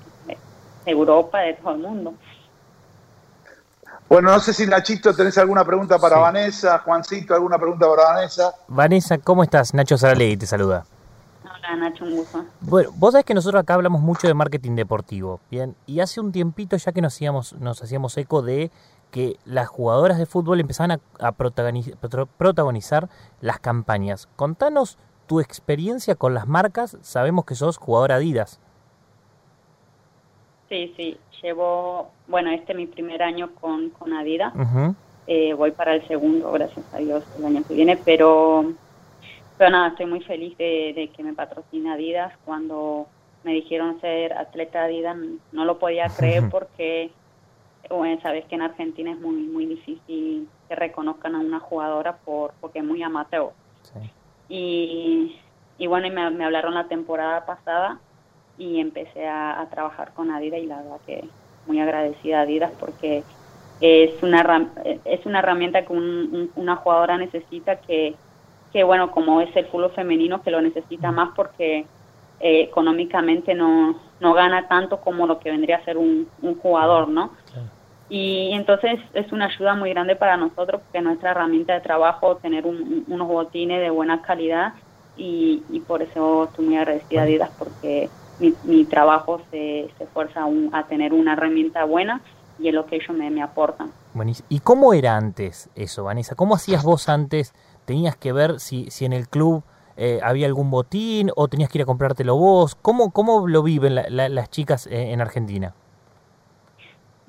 Europa, 0.85 1.40
de 1.40 1.54
todo 1.54 1.75
el 1.75 1.78
mundo. 1.78 2.14
Bueno, 4.09 4.30
no 4.30 4.40
sé 4.40 4.52
si 4.52 4.66
Nachito 4.66 5.14
tenés 5.14 5.38
alguna 5.38 5.64
pregunta 5.64 5.99
para 5.99 6.18
Vanessa, 6.18 6.78
Juancito, 6.80 7.35
alguna 7.35 7.56
pregunta 7.56 7.87
para 7.88 8.14
Vanessa. 8.14 8.54
Vanessa, 8.68 9.16
¿cómo 9.16 9.42
estás? 9.42 9.73
Nacho 9.73 9.97
Saralegui 9.97 10.37
te 10.37 10.47
saluda. 10.47 10.85
Hola 11.44 11.76
Nacho, 11.76 12.04
un 12.04 12.16
gusto. 12.16 12.44
Bueno, 12.61 12.90
vos 12.97 13.12
sabés 13.12 13.25
que 13.25 13.32
nosotros 13.32 13.62
acá 13.62 13.75
hablamos 13.75 14.02
mucho 14.02 14.26
de 14.26 14.35
marketing 14.35 14.75
deportivo, 14.75 15.40
¿bien? 15.50 15.76
Y 15.87 16.00
hace 16.00 16.21
un 16.21 16.30
tiempito 16.30 16.76
ya 16.76 16.92
que 16.92 17.00
nos 17.00 17.14
hacíamos, 17.14 17.54
nos 17.54 17.82
hacíamos 17.82 18.16
eco 18.18 18.42
de 18.42 18.71
que 19.12 19.37
las 19.45 19.69
jugadoras 19.69 20.19
de 20.19 20.26
fútbol 20.26 20.59
empezaban 20.59 21.00
a, 21.21 21.33
protagonizar, 21.33 23.09
las 23.40 23.61
campañas. 23.61 24.26
Contanos 24.37 24.99
tu 25.28 25.38
experiencia 25.38 26.16
con 26.16 26.35
las 26.35 26.49
marcas. 26.49 26.97
Sabemos 27.02 27.45
que 27.45 27.54
sos 27.54 27.76
jugadora 27.76 28.16
Adidas. 28.16 28.59
Sí, 30.69 30.92
sí. 30.97 31.19
Llevo, 31.42 32.11
bueno, 32.26 32.50
este 32.50 32.73
es 32.73 32.78
mi 32.78 32.87
primer 32.87 33.23
año 33.23 33.50
con, 33.61 33.90
con 33.90 34.14
Adidas. 34.14 34.54
Eh, 35.26 35.52
voy 35.52 35.73
para 35.73 35.95
el 35.95 36.09
segundo, 36.09 36.50
gracias 36.50 36.85
a 36.92 36.99
Dios, 36.99 37.23
el 37.38 37.45
año 37.45 37.62
que 37.66 37.75
viene, 37.75 37.97
pero, 37.97 38.73
pero 39.57 39.71
nada, 39.71 39.88
estoy 39.88 40.07
muy 40.07 40.21
feliz 40.21 40.57
de, 40.59 41.11
que 41.14 41.23
me 41.23 41.35
patrocine 41.35 41.92
Adidas. 41.92 42.33
Cuando 42.45 43.07
me 43.45 43.52
dijeron 43.52 44.00
ser 44.00 44.33
atleta 44.33 44.85
Adidas, 44.85 45.16
no 45.52 45.64
lo 45.66 45.78
podía 45.78 46.07
creer 46.16 46.49
porque 46.50 47.11
bueno, 47.91 48.21
sabes 48.23 48.45
que 48.47 48.55
en 48.55 48.62
Argentina 48.62 49.12
es 49.12 49.19
muy 49.19 49.43
muy 49.43 49.67
difícil 49.67 50.49
que 50.69 50.75
reconozcan 50.75 51.35
a 51.35 51.41
una 51.41 51.61
jugadora 51.61 52.17
por 52.19 52.53
porque 52.61 52.79
es 52.81 52.85
muy 52.85 53.03
amateur. 53.03 53.51
Y, 54.49 55.37
y 55.79 55.87
bueno, 55.87 56.07
y 56.07 56.11
me, 56.11 56.31
me, 56.31 56.45
hablaron 56.45 56.75
la 56.75 56.89
temporada 56.89 57.47
pasada 57.47 57.99
y 58.59 58.81
empecé 58.81 59.27
a, 59.27 59.67
trabajar 59.71 60.12
con 60.12 60.31
Adidas 60.31 60.61
y 60.61 60.67
la 60.67 60.83
verdad 60.83 61.01
que 61.07 61.25
muy 61.67 61.81
agradecida 61.81 62.41
a 62.41 62.43
Adidas 62.43 62.73
porque 62.79 63.25
es 63.81 64.23
una 64.23 64.71
es 65.05 65.27
una 65.27 65.41
herramienta 65.41 65.85
que 65.85 65.93
una 65.93 66.77
jugadora 66.77 67.19
necesita 67.19 67.77
que, 67.77 68.15
que 68.73 68.85
bueno 68.85 69.11
como 69.11 69.41
es 69.41 69.55
el 69.57 69.67
fútbol 69.67 69.91
femenino 69.91 70.43
que 70.43 70.51
lo 70.51 70.61
necesita 70.61 71.11
más 71.11 71.31
porque 71.35 71.87
eh, 72.41 72.61
económicamente 72.61 73.55
no, 73.55 73.99
no 74.21 74.35
gana 74.35 74.69
tanto 74.69 75.01
como 75.01 75.27
lo 75.27 75.39
que 75.41 75.51
vendría 75.51 75.77
a 75.79 75.85
ser 75.85 75.97
un, 75.97 76.29
un 76.43 76.59
jugador 76.59 77.09
no 77.09 77.31
y 78.12 78.52
entonces 78.52 79.00
es 79.14 79.33
una 79.33 79.47
ayuda 79.47 79.75
muy 79.75 79.88
grande 79.88 80.16
para 80.16 80.37
nosotros 80.37 80.83
porque 80.83 81.00
nuestra 81.00 81.31
herramienta 81.31 81.73
de 81.73 81.81
trabajo 81.81 82.37
tener 82.37 82.66
unos 82.66 83.26
botines 83.26 83.81
de 83.81 83.88
buena 83.88 84.21
calidad 84.21 84.75
y, 85.16 85.62
y, 85.71 85.81
por 85.81 86.02
eso 86.02 86.45
estoy 86.45 86.66
muy 86.66 86.76
agradecida 86.76 87.23
a 87.23 87.25
Adidas 87.25 87.50
porque 87.59 88.11
mi, 88.38 88.52
mi 88.64 88.85
trabajo 88.85 89.40
se, 89.50 89.88
se 89.97 90.04
esfuerza 90.04 90.45
a 90.73 90.83
tener 90.88 91.14
una 91.14 91.33
herramienta 91.33 91.85
buena 91.85 92.21
y 92.59 92.69
es 92.69 92.75
lo 92.75 92.85
que 92.85 92.97
ellos 92.97 93.16
me, 93.16 93.31
me 93.31 93.42
aportan. 93.42 93.90
¿Y 94.50 94.61
cómo 94.61 94.92
era 94.92 95.16
antes 95.16 95.71
eso, 95.75 96.04
Vanessa? 96.04 96.35
¿Cómo 96.35 96.57
hacías 96.57 96.85
vos 96.85 97.09
antes? 97.09 97.54
¿Tenías 97.87 98.14
que 98.14 98.35
ver 98.35 98.61
si, 98.61 98.90
si 98.90 99.07
en 99.07 99.14
el 99.14 99.26
club 99.26 99.62
eh, 99.97 100.21
había 100.23 100.47
algún 100.49 100.71
botín 100.71 101.31
o 101.35 101.49
tenías 101.49 101.71
que 101.71 101.78
ir 101.78 101.83
a 101.83 101.87
comprártelo 101.87 102.37
vos? 102.37 102.75
¿Cómo, 102.75 103.11
cómo 103.11 103.49
lo 103.49 103.62
viven 103.62 103.95
las 103.95 104.50
chicas 104.50 104.87
eh, 104.87 105.12
en 105.12 105.23
Argentina? 105.23 105.73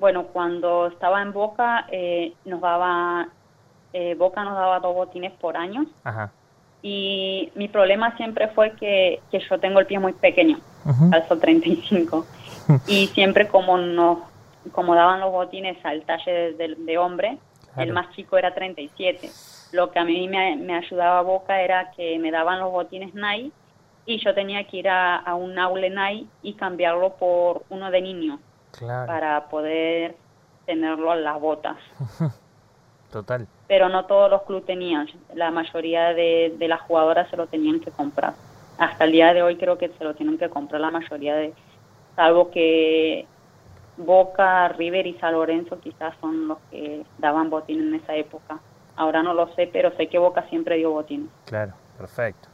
Bueno, 0.04 0.26
cuando 0.34 0.88
estaba 0.88 1.22
en 1.22 1.32
Boca, 1.32 1.86
eh, 1.90 2.34
nos 2.44 2.60
daba, 2.60 3.26
eh, 3.94 4.14
Boca 4.16 4.44
nos 4.44 4.52
daba 4.52 4.78
dos 4.78 4.94
botines 4.94 5.32
por 5.32 5.56
año. 5.56 5.86
Y 6.82 7.50
mi 7.54 7.68
problema 7.68 8.14
siempre 8.18 8.48
fue 8.48 8.72
que, 8.72 9.22
que 9.30 9.40
yo 9.40 9.58
tengo 9.58 9.80
el 9.80 9.86
pie 9.86 9.98
muy 9.98 10.12
pequeño, 10.12 10.58
calzo 11.10 11.38
35. 11.38 12.26
y 12.86 13.06
siempre 13.14 13.48
como 13.48 13.78
nos 13.78 14.18
como 14.72 14.94
daban 14.94 15.20
los 15.20 15.32
botines 15.32 15.82
al 15.86 16.02
talle 16.02 16.52
de, 16.52 16.98
hombre, 16.98 17.38
el 17.78 17.94
más 17.94 18.14
chico 18.14 18.36
era 18.36 18.52
37. 18.52 19.30
Lo 19.72 19.90
que 19.90 20.00
a 20.00 20.04
mí 20.04 20.28
me, 20.28 20.56
me, 20.56 20.76
ayudaba 20.76 21.20
a 21.20 21.22
Boca 21.22 21.62
era 21.62 21.92
que 21.92 22.18
me 22.18 22.30
daban 22.30 22.60
los 22.60 22.70
botines 22.70 23.14
Nike 23.14 23.52
y 24.04 24.22
yo 24.22 24.34
tenía 24.34 24.64
que 24.64 24.76
ir 24.76 24.88
a, 24.90 25.16
a 25.16 25.34
un 25.34 25.58
aule 25.58 25.88
Nike 25.88 26.26
y 26.42 26.52
cambiarlo 26.52 27.14
por 27.14 27.62
uno 27.70 27.90
de 27.90 28.02
niño 28.02 28.38
para 28.80 29.48
poder 29.48 30.16
tenerlo 30.66 31.10
a 31.10 31.16
las 31.16 31.40
botas. 31.40 31.76
Total. 33.12 33.46
Pero 33.68 33.88
no 33.88 34.06
todos 34.06 34.30
los 34.30 34.42
clubes 34.42 34.66
tenían, 34.66 35.06
la 35.34 35.50
mayoría 35.50 36.14
de, 36.14 36.56
las 36.60 36.80
jugadoras 36.82 37.30
se 37.30 37.36
lo 37.36 37.46
tenían 37.46 37.80
que 37.80 37.90
comprar. 37.90 38.34
Hasta 38.78 39.04
el 39.04 39.12
día 39.12 39.32
de 39.32 39.42
hoy 39.42 39.56
creo 39.56 39.78
que 39.78 39.88
se 39.88 40.02
lo 40.02 40.14
tienen 40.14 40.36
que 40.36 40.48
comprar 40.48 40.80
la 40.80 40.90
mayoría 40.90 41.36
de, 41.36 41.54
salvo 42.16 42.50
que 42.50 43.26
Boca, 43.96 44.68
River 44.68 45.06
y 45.06 45.14
San 45.18 45.34
Lorenzo 45.34 45.78
quizás 45.78 46.14
son 46.20 46.48
los 46.48 46.58
que 46.70 47.04
daban 47.18 47.50
botín 47.50 47.80
en 47.80 47.94
esa 47.94 48.16
época. 48.16 48.58
Ahora 48.96 49.22
no 49.22 49.32
lo 49.32 49.46
sé, 49.54 49.68
pero 49.72 49.92
sé 49.96 50.08
que 50.08 50.18
Boca 50.18 50.42
siempre 50.48 50.76
dio 50.76 50.90
botín. 50.90 51.30
Claro, 51.44 51.72
perfecto. 51.96 52.48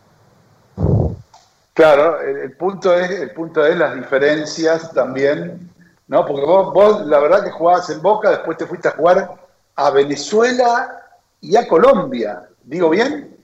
Claro, 1.73 2.21
el, 2.21 2.53
punto 2.53 2.95
es 2.95 3.11
el 3.11 3.31
punto 3.31 3.65
es 3.65 3.77
las 3.79 3.95
diferencias 3.95 4.93
también 4.93 5.70
¿no? 6.11 6.27
Porque 6.27 6.45
vos, 6.45 6.75
vos, 6.75 7.07
la 7.07 7.21
verdad 7.21 7.45
que 7.45 7.53
jugabas 7.53 7.89
en 7.89 8.03
Boca, 8.03 8.31
después 8.31 8.59
te 8.59 8.67
fuiste 8.67 8.89
a 8.89 8.93
jugar 8.93 9.31
a 9.77 9.91
Venezuela 9.91 11.03
y 11.41 11.57
a 11.57 11.69
Colombia. 11.69 12.49
¿Digo 12.65 12.91
bien? 12.91 13.37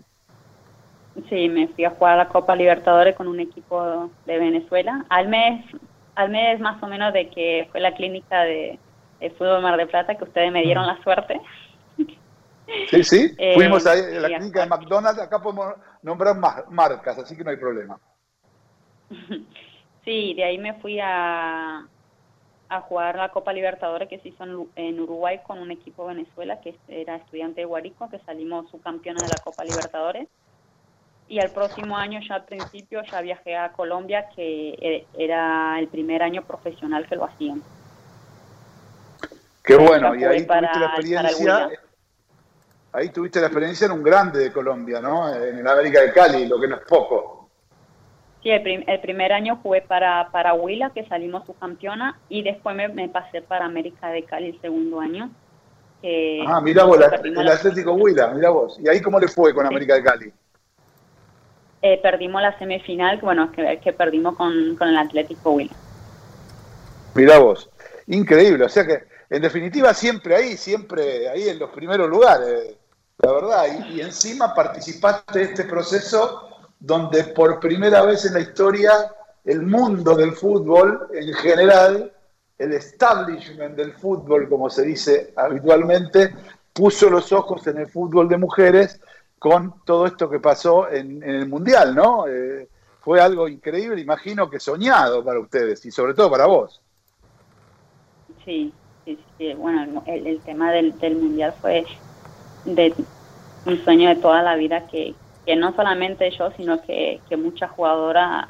Sí, 1.29 1.49
me 1.49 1.69
fui 1.69 1.85
a 1.85 1.91
jugar 1.91 2.15
a 2.15 2.25
la 2.25 2.29
Copa 2.29 2.57
Libertadores 2.57 3.15
con 3.15 3.29
un 3.29 3.39
equipo 3.39 4.11
de 4.27 4.39
Venezuela. 4.39 5.07
Al 5.09 5.29
mes, 5.29 5.65
al 6.17 6.31
mes 6.31 6.59
más 6.59 6.83
o 6.83 6.89
menos 6.89 7.13
de 7.13 7.31
que 7.31 7.69
fue 7.71 7.81
la 7.81 7.95
clínica 7.95 8.43
de, 8.43 8.81
fútbol 9.39 9.63
Mar 9.63 9.77
de 9.77 9.87
Plata, 9.87 10.17
que 10.17 10.25
ustedes 10.25 10.51
me 10.51 10.63
dieron 10.63 10.89
la 10.89 11.01
suerte. 11.05 11.41
Sí, 12.91 13.05
sí, 13.05 13.35
eh, 13.39 13.55
fuimos 13.55 13.87
a 13.87 13.95
la 13.95 14.27
clínica 14.27 14.63
de 14.63 14.67
McDonald's, 14.67 15.23
acá 15.23 15.41
podemos 15.41 15.73
nombrar 16.03 16.37
marcas, 16.69 17.17
así 17.17 17.37
que 17.37 17.45
no 17.45 17.51
hay 17.51 17.59
problema. 17.59 17.97
Sí, 20.05 20.35
de 20.35 20.45
ahí 20.45 20.57
me 20.57 20.73
fui 20.75 21.01
a, 21.03 21.85
a 22.69 22.81
jugar 22.81 23.17
la 23.17 23.31
Copa 23.31 23.53
Libertadores 23.53 24.09
que 24.09 24.19
se 24.19 24.29
hizo 24.29 24.45
en, 24.75 25.01
Uruguay 25.01 25.41
con 25.47 25.59
un 25.59 25.71
equipo 25.71 26.07
de 26.09 26.15
Venezuela 26.15 26.61
que 26.61 26.77
era 26.89 27.17
estudiante 27.17 27.61
de 27.61 27.65
Guarico, 27.65 28.09
que 28.09 28.19
salimos 28.21 28.69
subcampeones 28.71 29.23
de 29.23 29.29
la 29.29 29.43
Copa 29.43 29.65
Libertadores. 29.65 30.29
Y 31.29 31.41
al 31.41 31.51
próximo 31.51 31.97
año, 31.97 32.21
ya 32.27 32.37
al 32.37 32.45
principio, 32.45 33.03
ya 33.11 33.21
viajé 33.21 33.57
a 33.57 33.73
Colombia, 33.73 34.29
que 34.35 34.71
e, 34.81 35.07
era 35.19 35.79
el 35.79 35.89
primer 35.89 36.23
año 36.23 36.43
profesional 36.43 37.07
que 37.09 37.17
lo 37.17 37.25
hacían. 37.25 37.63
Qué 39.65 39.75
bueno, 39.75 40.15
y 40.15 40.23
ahí 40.23 40.47
tuviste 40.47 40.79
la 40.79 40.87
experiencia. 40.87 41.71
Ahí 42.93 43.09
tuviste 43.11 43.41
la 43.41 43.49
experiencia 43.49 43.87
en 43.87 43.93
un 43.93 44.03
grande 44.03 44.39
de 44.39 44.53
Colombia, 44.53 45.01
¿no? 45.01 45.35
En 45.35 45.59
el 45.59 45.67
América 45.67 46.01
de 46.01 46.13
Cali, 46.13 46.47
lo 46.47 46.61
que 46.61 46.69
no 46.69 46.77
es 46.77 46.83
poco. 46.83 47.36
Sí, 48.47 48.53
el, 48.53 49.01
primer 49.01 49.33
año 49.33 49.59
jugué 49.61 49.83
para, 49.83 50.29
para 50.31 50.55
Huila, 50.55 50.91
que 50.91 51.05
salimos 51.09 51.45
subcampeona, 51.47 52.21
y 52.29 52.45
después 52.45 52.77
me, 52.77 53.09
pasé 53.09 53.43
para 53.43 53.65
América 53.65 54.09
de 54.11 54.23
Cali 54.23 54.51
el 54.51 54.61
segundo 54.61 55.01
año. 55.01 55.33
ah, 56.47 56.61
mira 56.63 56.85
vos, 56.85 56.97
el 57.25 57.49
Atlético 57.49 57.95
Huila, 57.95 58.29
mira 58.29 58.51
vos. 58.51 58.79
¿Y 58.81 58.89
ahí 58.89 59.03
cómo 59.03 59.19
le 59.19 59.27
fue 59.27 59.53
con 59.53 59.67
América 59.67 59.97
de 59.97 60.03
Cali? 60.05 60.33
Eh, 61.83 61.99
perdimos 62.01 62.41
la 62.41 62.57
semifinal, 62.57 63.19
bueno, 63.21 63.51
que, 63.51 63.81
que 63.83 63.93
perdimos 63.93 64.37
con, 64.37 64.77
con 64.77 64.91
el 64.91 64.97
Atlético 64.97 65.51
Huila. 65.51 65.75
Mira 67.17 67.41
vos, 67.41 67.69
increíble, 68.07 68.65
o 68.65 68.69
sea 68.69 68.87
que 68.87 69.09
en 69.29 69.43
definitiva 69.43 69.93
siempre 69.93 70.37
ahí, 70.37 70.57
siempre 70.57 71.29
ahí 71.29 71.49
en 71.49 71.59
los 71.59 71.71
primeros 71.71 72.09
lugares, 72.09 72.77
la 73.19 73.33
verdad, 73.33 73.65
y, 73.91 73.95
y 73.95 74.01
encima 74.03 74.55
participaste 74.55 75.37
de 75.37 75.45
este 75.47 75.65
proceso 75.65 76.46
donde 76.87 77.25
por 77.25 77.59
primera 77.59 78.03
vez 78.03 78.25
en 78.27 78.35
la 78.35 78.41
historia 78.41 78.93
el 79.45 79.63
mundo 79.63 80.15
del 80.15 80.33
fútbol 80.33 81.09
en 81.13 81.35
general, 81.35 82.13
el 82.59 82.73
establishment 82.73 83.75
del 83.75 83.93
fútbol, 83.93 84.49
como 84.49 84.71
se 84.71 84.83
dice 84.83 85.33
habitualmente, 85.37 86.33
puso 86.73 87.11
los 87.11 87.33
ojos 87.33 87.67
en 87.67 87.79
el 87.79 87.89
fútbol 87.89 88.29
de 88.29 88.39
mujeres 88.39 89.01
con 89.39 89.83
todo 89.85 90.07
esto 90.07 90.31
que 90.31 90.39
pasó 90.39 90.89
en, 90.89 91.23
el 91.25 91.49
Mundial, 91.49 91.95
¿no? 91.95 92.29
Eh, 92.29 92.69
fue 93.01 93.21
algo 93.21 93.49
increíble, 93.49 94.01
imagino 94.01 94.49
que 94.49 94.61
soñado 94.61 95.25
para 95.25 95.41
ustedes 95.41 95.85
y 95.87 95.91
sobre 95.91 96.15
todo 96.15 96.31
para 96.31 96.47
vos. 96.47 96.81
Sí, 98.45 98.73
sí, 99.05 99.19
sí. 99.39 99.55
bueno, 99.55 100.05
el, 100.07 100.41
tema 100.41 100.71
del, 100.71 100.95
mundial 101.17 101.53
fue 101.61 101.85
un 102.65 103.85
sueño 103.85 104.09
de 104.09 104.17
toda 104.17 104.43
la 104.43 104.55
vida 104.55 104.87
que, 104.87 105.15
que 105.47 105.57
no 105.57 105.75
solamente 105.75 106.29
yo, 106.33 106.51
sino 106.57 106.83
que, 106.83 107.21
que 107.29 107.37
muchas 107.37 107.71
jugadoras 107.71 108.49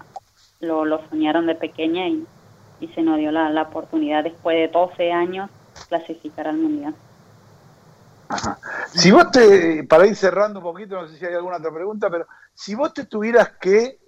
lo, 0.61 0.87
lo 0.87 1.07
soñaron 1.09 1.47
de 1.47 1.55
pequeña 1.55 2.09
y, 2.09 2.26
y 2.81 2.88
se 2.88 3.03
nos 3.03 3.19
dio 3.19 3.31
la, 3.31 3.50
la 3.50 3.62
oportunidad 3.62 4.25
después 4.25 4.57
de 4.57 4.69
12 4.69 5.12
años 5.12 5.50
clasificar 5.88 6.49
al 6.49 6.57
mundial. 6.57 6.95
Si 8.93 9.12
vos 9.12 9.31
te, 9.31 9.85
para 9.85 10.07
ir 10.07 10.17
cerrando 10.17 10.59
un 10.59 10.65
poquito, 10.65 11.00
no 11.00 11.07
sé 11.07 11.19
si 11.19 11.25
hay 11.26 11.35
alguna 11.35 11.59
otra 11.59 11.73
pregunta, 11.73 12.11
pero 12.11 12.26
si 12.55 12.75
vos 12.75 12.93
te 12.93 13.05
tuvieras 13.05 13.50
que, 13.61 14.00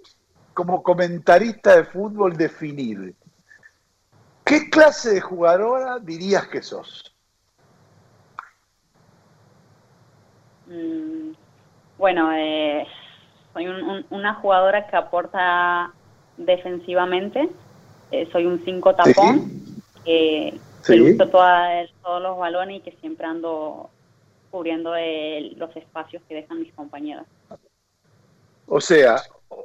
como 0.54 0.82
comentarista 0.82 1.76
de 1.76 1.84
fútbol, 1.84 2.36
definir, 2.36 3.14
¿qué 4.44 4.70
clase 4.70 5.14
de 5.14 5.20
jugadora 5.20 5.98
dirías 6.00 6.48
que 6.48 6.62
sos? 6.62 7.14
Mm, 10.66 11.32
bueno, 11.98 12.32
eh, 12.32 12.86
soy 13.52 13.66
una 14.10 14.34
jugadora 14.34 14.86
que 14.86 14.96
aporta 14.96 15.92
defensivamente, 16.36 17.48
eh, 18.10 18.28
soy 18.32 18.46
un 18.46 18.64
5 18.64 18.94
tapón, 18.94 19.50
que, 20.04 20.58
todos 21.26 22.22
los 22.22 22.38
balones 22.38 22.78
y 22.78 22.80
que 22.80 22.92
siempre 23.00 23.26
ando 23.26 23.90
cubriendo 24.50 24.92
los 25.56 25.76
espacios 25.76 26.22
que 26.28 26.36
dejan 26.36 26.60
mis 26.60 26.72
compañeros. 26.72 27.26
O 28.66 28.80
sea, 28.80 29.16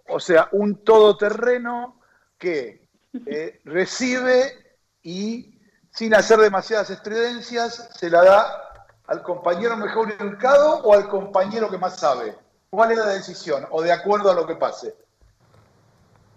o 0.08 0.20
sea, 0.20 0.50
un 0.52 0.84
todoterreno 0.84 2.00
que 2.38 2.84
eh, 3.25 3.62
recibe 3.63 4.54
y 5.02 5.60
sin 5.92 6.16
hacer 6.16 6.40
demasiadas 6.40 6.90
estridencias 6.90 7.90
se 7.96 8.10
la 8.10 8.24
da 8.24 8.73
al 9.07 9.22
compañero 9.22 9.77
mejor 9.77 10.13
educado 10.19 10.81
o 10.83 10.93
al 10.93 11.07
compañero 11.07 11.69
que 11.69 11.77
más 11.77 12.00
sabe. 12.00 12.36
¿Cuál 12.69 12.91
es 12.91 12.98
la 12.98 13.07
decisión? 13.07 13.65
¿O 13.69 13.81
de 13.81 13.91
acuerdo 13.91 14.31
a 14.31 14.33
lo 14.33 14.48
que 14.48 14.55
pase? 14.55 14.95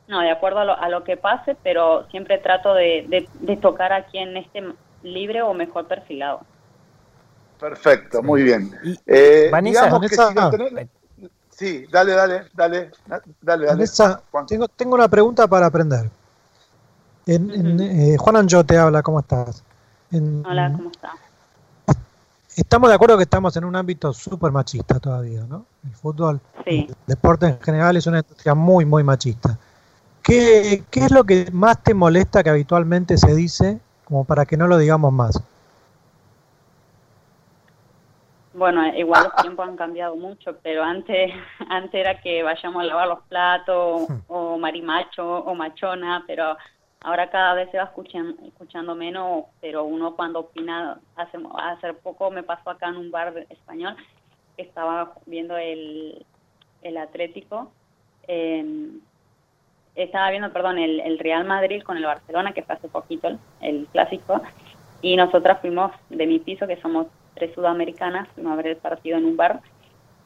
No, 0.09 0.21
de 0.21 0.31
acuerdo 0.31 0.61
a 0.61 0.89
lo, 0.89 1.03
que 1.03 1.17
pase, 1.17 1.57
pero 1.63 2.07
siempre 2.11 2.39
trato 2.39 2.75
de, 2.75 3.29
tocar 3.61 3.93
a 3.93 4.07
quien 4.07 4.37
esté 4.37 4.63
libre 5.03 5.43
o 5.43 5.53
mejor 5.55 5.87
perfilado. 5.87 6.41
Perfecto, 7.59 8.23
muy 8.23 8.43
bien. 8.43 8.71
Eh, 9.07 9.49
Vanessa, 9.51 9.91
Sí, 11.51 11.87
dale, 11.91 12.13
dale, 12.13 12.43
dale, 12.53 12.91
dale, 13.41 13.67
Vanessa, 13.67 14.21
tengo, 14.47 14.69
tengo 14.69 14.95
una 14.95 15.09
pregunta 15.09 15.49
para 15.49 15.67
aprender. 15.67 16.11
En, 17.25 17.81
eh, 17.81 18.17
Juan 18.19 18.37
Anjo 18.37 18.63
te 18.63 18.77
habla, 18.77 19.03
¿cómo 19.03 19.21
estás? 19.21 19.65
Hola, 20.13 20.71
¿cómo 20.77 20.91
estás? 20.91 21.26
Estamos 22.57 22.89
de 22.89 22.95
acuerdo 22.95 23.19
que 23.19 23.25
estamos 23.25 23.55
en 23.59 23.65
un 23.65 23.77
ámbito 23.77 24.15
súper 24.15 24.51
machista 24.51 24.99
todavía, 24.99 25.45
¿no? 25.47 25.67
El 25.85 25.95
fútbol, 25.95 26.41
el 26.65 26.89
deporte 27.07 27.47
en 27.47 27.61
general 27.61 27.99
es 27.99 28.07
una 28.07 28.21
industria 28.21 28.55
muy, 28.55 28.87
muy 28.87 29.05
machista. 29.05 29.59
¿Qué, 30.23 30.83
¿Qué 30.91 31.01
es 31.01 31.11
lo 31.11 31.25
que 31.25 31.51
más 31.53 31.83
te 31.83 31.93
molesta 31.93 32.43
que 32.43 32.49
habitualmente 32.49 33.19
se 33.19 33.35
dice, 33.35 33.79
como 34.05 34.25
para 34.25 34.47
que 34.47 34.57
no 34.57 34.69
lo 34.69 34.79
digamos 34.79 35.13
más? 35.13 35.39
Bueno, 38.55 38.87
igual 38.97 39.25
los 39.25 39.43
tiempos 39.43 39.69
han 39.69 39.77
cambiado 39.77 40.17
mucho, 40.17 40.57
pero 40.63 40.83
antes 40.83 41.31
antes 41.69 41.95
era 41.95 42.23
que 42.23 42.43
vayamos 42.43 42.83
a 42.83 42.87
lavar 42.87 43.09
los 43.09 43.21
platos 43.29 44.09
hmm. 44.09 44.15
o 44.29 44.57
marimacho 44.57 45.41
o 45.41 45.55
machona, 45.55 46.25
pero 46.27 46.57
ahora 47.01 47.31
cada 47.31 47.55
vez 47.55 47.71
se 47.71 47.79
va 47.79 47.85
escuchando, 47.85 48.43
escuchando 48.47 48.95
menos, 48.95 49.45
pero 49.61 49.85
uno 49.85 50.17
cuando 50.17 50.41
opina, 50.41 50.99
hace, 51.17 51.39
hace 51.59 51.95
poco 51.95 52.31
me 52.31 52.43
pasó 52.43 52.71
acá 52.71 52.89
en 52.89 52.97
un 52.97 53.11
bar 53.11 53.47
español, 53.49 53.97
estaba 54.57 55.13
viendo 55.27 55.57
el, 55.57 56.25
el 56.83 56.97
Atlético, 56.97 57.71
estaba 59.95 60.31
viendo, 60.31 60.53
perdón, 60.53 60.79
el, 60.79 61.01
el, 61.01 61.19
Real 61.19 61.45
Madrid 61.45 61.83
con 61.83 61.97
el 61.97 62.05
Barcelona, 62.05 62.53
que 62.53 62.63
fue 62.63 62.75
hace 62.75 62.89
poquito 62.89 63.29
el, 63.29 63.39
el 63.61 63.87
clásico, 63.93 64.43
y 65.03 65.17
nosotras 65.17 65.61
fuimos 65.61 65.93
de 66.11 66.27
mi 66.27 66.39
piso, 66.39 66.67
que 66.67 66.81
somos 66.81 67.07
tres 67.35 67.55
sudamericanas, 67.55 68.29
fuimos 68.35 68.53
a 68.53 68.57
ver 68.57 68.67
el 68.69 68.77
partido 68.77 69.19
en 69.19 69.27
un 69.27 69.37
bar 69.37 69.61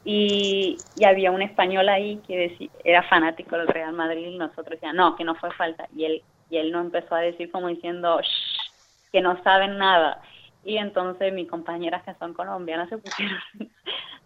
y, 0.03 0.77
había 1.05 1.31
un 1.31 1.41
español 1.41 1.89
ahí 1.89 2.19
que 2.27 2.37
decía, 2.37 2.69
era 2.83 3.03
fanático 3.03 3.55
del 3.57 3.67
Real 3.67 3.93
Madrid 3.93 4.27
y 4.27 4.37
nosotros 4.37 4.69
decíamos, 4.71 4.95
no, 4.95 5.15
que 5.15 5.23
no 5.23 5.35
fue 5.35 5.51
falta. 5.51 5.87
Y 5.95 6.05
él, 6.05 6.23
y 6.51 6.57
él 6.57 6.71
nos 6.71 6.85
empezó 6.85 7.15
a 7.15 7.21
decir 7.21 7.49
como 7.49 7.69
diciendo, 7.69 8.19
que 9.11 9.21
no 9.21 9.41
saben 9.43 9.77
nada. 9.77 10.21
Y 10.63 10.77
entonces 10.77 11.33
mis 11.33 11.49
compañeras 11.49 12.03
que 12.03 12.13
son 12.15 12.33
colombianas 12.33 12.89
se 12.89 12.97
pusieron 12.97 13.39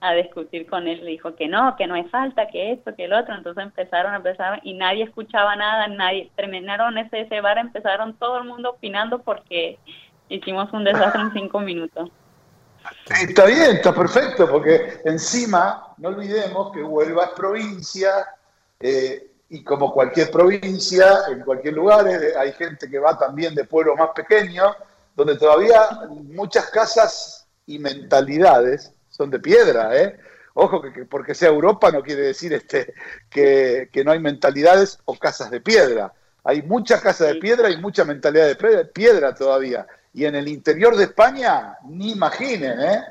a 0.02 0.14
discutir 0.14 0.68
con 0.68 0.88
él, 0.88 1.06
le 1.06 1.12
dijo 1.12 1.36
que 1.36 1.48
no, 1.48 1.76
que 1.78 1.88
no 1.88 1.96
es 1.96 2.10
falta, 2.10 2.48
que 2.48 2.74
esto, 2.74 2.96
que 2.96 3.06
el 3.06 3.14
otro, 3.14 3.36
entonces 3.36 3.64
empezaron, 3.64 4.14
empezaron 4.14 4.60
y 4.64 4.74
nadie 4.74 5.04
escuchaba 5.04 5.56
nada, 5.56 5.88
nadie, 5.88 6.30
terminaron 6.36 6.98
ese, 6.98 7.22
ese 7.22 7.40
bar, 7.42 7.58
empezaron 7.58 8.16
todo 8.16 8.40
el 8.40 8.44
mundo 8.46 8.72
opinando 8.72 9.22
porque 9.22 9.80
hicimos 10.28 10.74
un 10.74 10.84
desastre 10.84 11.22
en 11.22 11.32
cinco 11.32 11.60
minutos. 11.60 12.10
Está 13.10 13.46
bien, 13.46 13.78
está 13.78 13.96
perfecto, 13.96 14.48
porque 14.48 15.02
encima, 15.06 15.96
no 15.98 16.10
olvidemos 16.10 16.72
que 16.72 16.84
Huelva 16.84 17.26
es 17.26 17.30
provincia, 17.32 18.10
eh, 18.80 19.32
y 19.56 19.64
como 19.64 19.94
cualquier 19.94 20.30
provincia, 20.30 21.22
en 21.32 21.40
cualquier 21.40 21.76
lugar, 21.76 22.06
eh, 22.10 22.34
hay 22.38 22.52
gente 22.52 22.90
que 22.90 23.00
va 23.00 23.18
también 23.18 23.56
de 23.56 23.64
pueblos 23.64 23.98
más 23.98 24.10
pequeños, 24.14 24.76
donde 25.16 25.38
todavía 25.38 25.80
muchas 26.10 26.70
casas 26.70 27.48
y 27.66 27.80
mentalidades 27.80 28.92
son 29.10 29.30
de 29.30 29.40
piedra, 29.40 29.96
¿eh? 29.98 30.20
Ojo, 30.56 30.82
que, 30.82 31.06
porque 31.06 31.34
sea 31.34 31.50
Europa 31.50 31.90
no 31.90 32.04
quiere 32.04 32.24
decir 32.24 32.52
este, 32.52 32.94
que, 33.30 33.90
que, 33.94 34.04
no 34.04 34.12
hay 34.12 34.20
mentalidades 34.20 35.00
o 35.06 35.18
casas 35.18 35.50
de 35.50 35.62
piedra. 35.62 36.12
Hay 36.44 36.62
muchas 36.62 37.00
casas 37.00 37.30
de 37.30 37.36
piedra 37.36 37.70
y 37.70 37.78
mucha 37.78 38.04
mentalidad 38.04 38.48
de 38.48 38.86
piedra 38.86 39.34
todavía 39.34 39.88
y 40.14 40.26
en 40.26 40.36
el 40.36 40.50
interior 40.50 40.98
de 40.98 41.06
España, 41.06 41.78
ni 41.86 42.12
imaginen, 42.12 42.82
¿eh? 42.82 43.04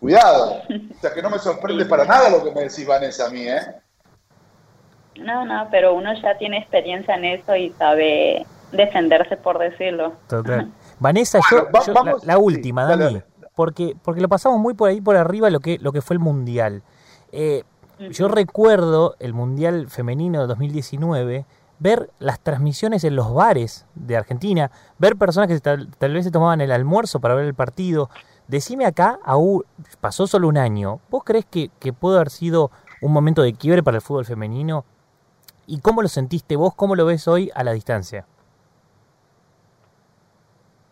Cuidado. 0.00 0.62
O 0.68 1.00
sea 1.00 1.12
que 1.12 1.22
no 1.22 1.28
me 1.28 1.38
sorprende 1.38 1.84
para 1.84 2.06
nada 2.06 2.30
lo 2.30 2.42
que 2.42 2.50
me 2.50 2.62
decís, 2.62 2.86
Vanessa, 2.86 3.26
a 3.26 3.30
mí, 3.30 3.46
¿eh? 3.46 3.60
No, 5.20 5.44
no, 5.44 5.68
pero 5.70 5.94
uno 5.94 6.12
ya 6.20 6.36
tiene 6.38 6.58
experiencia 6.58 7.14
en 7.14 7.24
eso 7.24 7.54
y 7.54 7.70
sabe 7.70 8.46
defenderse, 8.72 9.36
por 9.36 9.58
decirlo. 9.58 10.14
Total. 10.28 10.70
Vanessa, 10.98 11.40
yo, 11.50 11.68
la, 12.22 12.38
última, 12.38 12.84
Dani, 12.84 13.22
porque 13.54 13.96
porque 14.02 14.20
lo 14.20 14.28
pasamos 14.28 14.58
muy 14.58 14.74
por 14.74 14.88
ahí 14.88 15.00
por 15.00 15.16
arriba 15.16 15.50
lo 15.50 15.60
que 15.60 15.78
lo 15.78 15.92
que 15.92 16.00
fue 16.00 16.14
el 16.14 16.20
mundial. 16.20 16.82
Eh, 17.32 17.64
yo 18.10 18.28
recuerdo 18.28 19.16
el 19.20 19.32
mundial 19.32 19.88
femenino 19.88 20.40
de 20.40 20.46
2019 20.46 21.44
ver 21.78 22.10
las 22.20 22.38
transmisiones 22.40 23.02
en 23.02 23.16
los 23.16 23.34
bares 23.34 23.86
de 23.96 24.16
Argentina, 24.16 24.70
ver 24.98 25.16
personas 25.16 25.48
que 25.48 25.58
tal, 25.58 25.88
vez 25.98 26.24
se 26.24 26.30
tomaban 26.30 26.60
el 26.60 26.70
almuerzo 26.70 27.20
para 27.20 27.34
ver 27.34 27.44
el 27.44 27.54
partido. 27.54 28.08
Decime 28.46 28.86
acá, 28.86 29.18
aún 29.24 29.64
pasó 30.00 30.28
solo 30.28 30.46
un 30.46 30.58
año, 30.58 31.00
¿vos 31.10 31.24
crees 31.24 31.44
que, 31.44 31.70
que 31.80 31.92
pudo 31.92 32.16
haber 32.16 32.30
sido 32.30 32.70
un 33.00 33.12
momento 33.12 33.42
de 33.42 33.54
quiebre 33.54 33.82
para 33.82 33.96
el 33.96 34.02
fútbol 34.02 34.24
femenino? 34.24 34.84
¿Y 35.66 35.80
cómo 35.80 36.02
lo 36.02 36.08
sentiste 36.08 36.56
vos? 36.56 36.74
¿Cómo 36.74 36.96
lo 36.96 37.06
ves 37.06 37.28
hoy 37.28 37.50
a 37.54 37.64
la 37.64 37.72
distancia? 37.72 38.26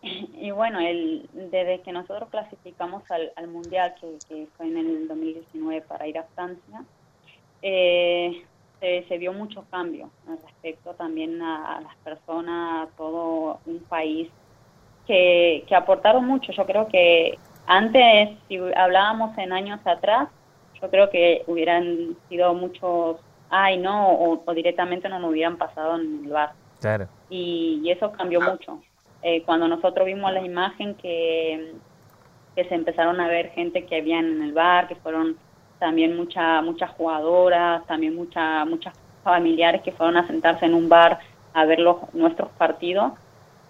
Y 0.01 0.49
bueno, 0.51 0.79
el, 0.79 1.29
desde 1.33 1.81
que 1.81 1.91
nosotros 1.91 2.29
clasificamos 2.29 3.03
al, 3.11 3.31
al 3.35 3.47
Mundial, 3.47 3.93
que, 4.01 4.17
que, 4.27 4.47
fue 4.57 4.67
en 4.67 4.77
el 4.77 5.07
2019 5.07 5.81
para 5.81 6.07
ir 6.07 6.17
a 6.17 6.23
Francia, 6.35 6.83
eh, 7.61 8.43
se, 8.79 9.17
vio 9.19 9.33
mucho 9.33 9.63
cambio 9.69 10.09
respecto 10.25 10.95
también 10.95 11.39
a, 11.41 11.81
las 11.81 11.95
personas, 11.97 12.87
a 12.87 12.91
todo 12.97 13.59
un 13.67 13.79
país 13.81 14.29
que, 15.05 15.63
que 15.67 15.75
aportaron 15.75 16.25
mucho. 16.25 16.51
Yo 16.51 16.65
creo 16.65 16.87
que 16.87 17.37
antes, 17.67 18.29
si 18.47 18.57
hablábamos 18.75 19.37
en 19.37 19.53
años 19.53 19.79
atrás, 19.85 20.29
yo 20.81 20.89
creo 20.89 21.11
que 21.11 21.43
hubieran 21.45 22.17
sido 22.27 22.53
muchos, 22.55 23.17
ay, 23.51 23.77
no, 23.77 24.09
o, 24.09 24.53
directamente 24.53 25.09
no 25.09 25.19
nos 25.19 25.29
hubieran 25.29 25.57
pasado 25.57 25.95
en 25.95 26.25
el 26.25 26.31
bar. 26.31 26.53
Claro. 26.79 27.07
Y, 27.29 27.87
eso 27.89 28.11
cambió 28.13 28.41
mucho. 28.41 28.81
Eh, 29.21 29.43
cuando 29.43 29.67
nosotros 29.67 30.05
vimos 30.07 30.31
la 30.33 30.41
imagen 30.41 30.95
que, 30.95 31.73
que 32.55 32.63
se 32.65 32.73
empezaron 32.73 33.19
a 33.19 33.27
ver 33.27 33.51
gente 33.51 33.85
que 33.85 33.97
habían 33.97 34.25
en 34.25 34.41
el 34.41 34.53
bar, 34.53 34.87
que 34.87 34.95
fueron 34.95 35.37
también 35.77 36.15
mucha, 36.15 36.61
muchas 36.61 36.89
jugadoras, 36.91 37.85
también 37.85 38.15
mucha, 38.15 38.65
muchas 38.65 38.97
familiares 39.23 39.81
que 39.81 39.91
fueron 39.91 40.17
a 40.17 40.25
sentarse 40.25 40.65
en 40.65 40.73
un 40.73 40.89
bar 40.89 41.19
a 41.53 41.65
ver 41.65 41.79
los, 41.79 41.97
nuestros 42.13 42.49
partidos. 42.51 43.13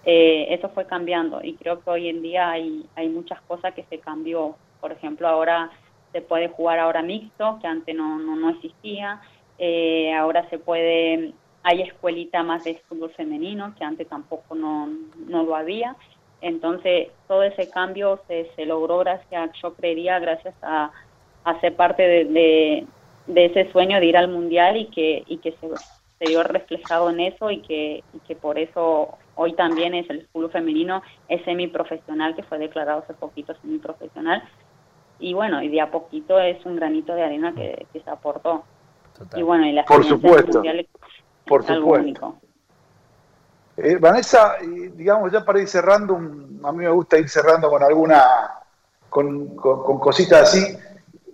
Eh, 0.04 0.46
eso 0.50 0.68
fue 0.70 0.86
cambiando 0.86 1.40
y 1.42 1.54
creo 1.54 1.80
que 1.80 1.88
hoy 1.90 2.08
en 2.08 2.22
día 2.22 2.50
hay, 2.50 2.86
hay 2.96 3.08
muchas 3.08 3.40
cosas 3.42 3.74
que 3.74 3.84
se 3.84 3.98
cambió. 3.98 4.56
Por 4.80 4.92
ejemplo, 4.92 5.28
ahora 5.28 5.70
se 6.12 6.20
puede 6.20 6.48
jugar 6.48 6.78
ahora 6.78 7.02
mixto, 7.02 7.58
que 7.60 7.66
antes 7.66 7.94
no, 7.94 8.18
no, 8.18 8.36
no 8.36 8.50
existía. 8.50 9.20
Eh, 9.64 10.12
ahora 10.12 10.48
se 10.50 10.58
puede 10.58 11.32
hay 11.62 11.82
escuelita 11.82 12.42
más 12.42 12.64
de 12.64 12.82
fútbol 12.88 13.10
femenino, 13.12 13.72
que 13.78 13.84
antes 13.84 14.08
tampoco 14.08 14.56
no, 14.56 14.88
no 15.28 15.44
lo 15.44 15.54
había. 15.54 15.94
Entonces, 16.40 17.10
todo 17.28 17.44
ese 17.44 17.70
cambio 17.70 18.20
se, 18.26 18.50
se 18.56 18.66
logró 18.66 18.98
gracias, 18.98 19.52
yo 19.62 19.74
creería, 19.74 20.18
gracias 20.18 20.54
a, 20.62 20.90
a 21.44 21.60
ser 21.60 21.76
parte 21.76 22.02
de, 22.02 22.84
de, 23.28 23.44
ese 23.44 23.70
sueño 23.70 24.00
de 24.00 24.06
ir 24.06 24.16
al 24.16 24.28
Mundial 24.28 24.76
y 24.76 24.86
que, 24.86 25.22
y 25.28 25.38
que 25.38 25.52
se, 25.52 25.68
se 26.18 26.24
vio 26.28 26.42
reflejado 26.42 27.10
en 27.10 27.20
eso 27.20 27.52
y 27.52 27.58
que, 27.58 28.02
y 28.12 28.18
que 28.26 28.34
por 28.34 28.58
eso 28.58 29.16
hoy 29.36 29.52
también 29.52 29.94
es 29.94 30.10
el 30.10 30.26
fútbol 30.32 30.50
femenino, 30.50 31.02
es 31.28 31.44
semiprofesional, 31.44 32.34
que 32.34 32.42
fue 32.42 32.58
declarado 32.58 33.02
hace 33.02 33.14
poquito 33.14 33.54
semiprofesional. 33.60 34.42
Y 35.20 35.34
bueno, 35.34 35.62
y 35.62 35.68
de 35.68 35.80
a 35.80 35.92
poquito 35.92 36.40
es 36.40 36.64
un 36.66 36.74
granito 36.74 37.14
de 37.14 37.22
arena 37.22 37.54
que, 37.54 37.86
se 37.92 38.10
aportó. 38.10 38.64
Y 39.34 39.42
bueno, 39.42 39.66
y 39.66 39.72
la 39.72 39.84
por 39.84 40.04
supuesto, 40.04 40.62
por 41.46 41.64
supuesto. 41.64 42.36
Eh, 43.76 43.96
Vanessa, 43.96 44.56
digamos, 44.60 45.32
ya 45.32 45.44
para 45.44 45.60
ir 45.60 45.68
cerrando, 45.68 46.16
a 46.16 46.72
mí 46.72 46.78
me 46.78 46.90
gusta 46.90 47.18
ir 47.18 47.28
cerrando 47.28 47.70
con 47.70 47.82
alguna, 47.82 48.22
con, 49.08 49.56
con, 49.56 49.98
cositas 49.98 50.42
así, 50.42 50.76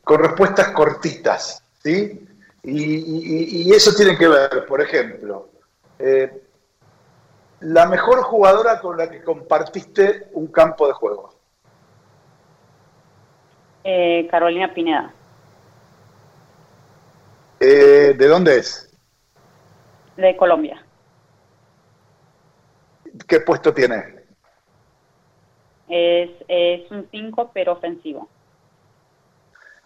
con 0.04 0.20
respuestas 0.22 0.68
cortitas, 0.68 1.62
¿sí? 1.82 2.26
Y, 2.62 3.72
eso 3.72 3.92
tiene 3.94 4.16
que 4.16 4.28
ver, 4.28 4.66
por 4.66 4.80
ejemplo, 4.80 5.48
eh, 5.98 6.42
la 7.60 7.86
mejor 7.86 8.22
jugadora 8.22 8.80
con 8.80 8.96
la 8.96 9.10
que 9.10 9.22
compartiste 9.22 10.28
un 10.32 10.48
campo 10.48 10.86
de 10.86 10.92
juego. 10.92 11.34
Eh, 13.84 14.28
Carolina 14.30 14.72
Pineda. 14.72 15.14
¿De 17.68 18.26
dónde 18.26 18.58
es? 18.58 18.90
De 20.16 20.36
Colombia. 20.36 20.84
¿Qué 23.26 23.40
puesto 23.40 23.74
tiene? 23.74 24.16
Es, 25.88 26.30
es 26.48 26.90
un 26.90 27.08
5, 27.10 27.50
pero 27.52 27.72
ofensivo. 27.72 28.28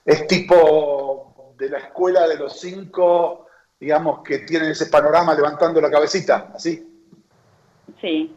Es 0.04 0.26
tipo 0.26 1.54
de 1.56 1.70
la 1.70 1.78
escuela 1.78 2.26
de 2.26 2.36
los 2.36 2.60
5, 2.60 3.46
digamos, 3.78 4.22
que 4.22 4.40
tienen 4.40 4.70
ese 4.70 4.86
panorama 4.86 5.34
levantando 5.34 5.80
la 5.80 5.90
cabecita, 5.90 6.50
¿así? 6.54 6.88
Sí. 8.00 8.36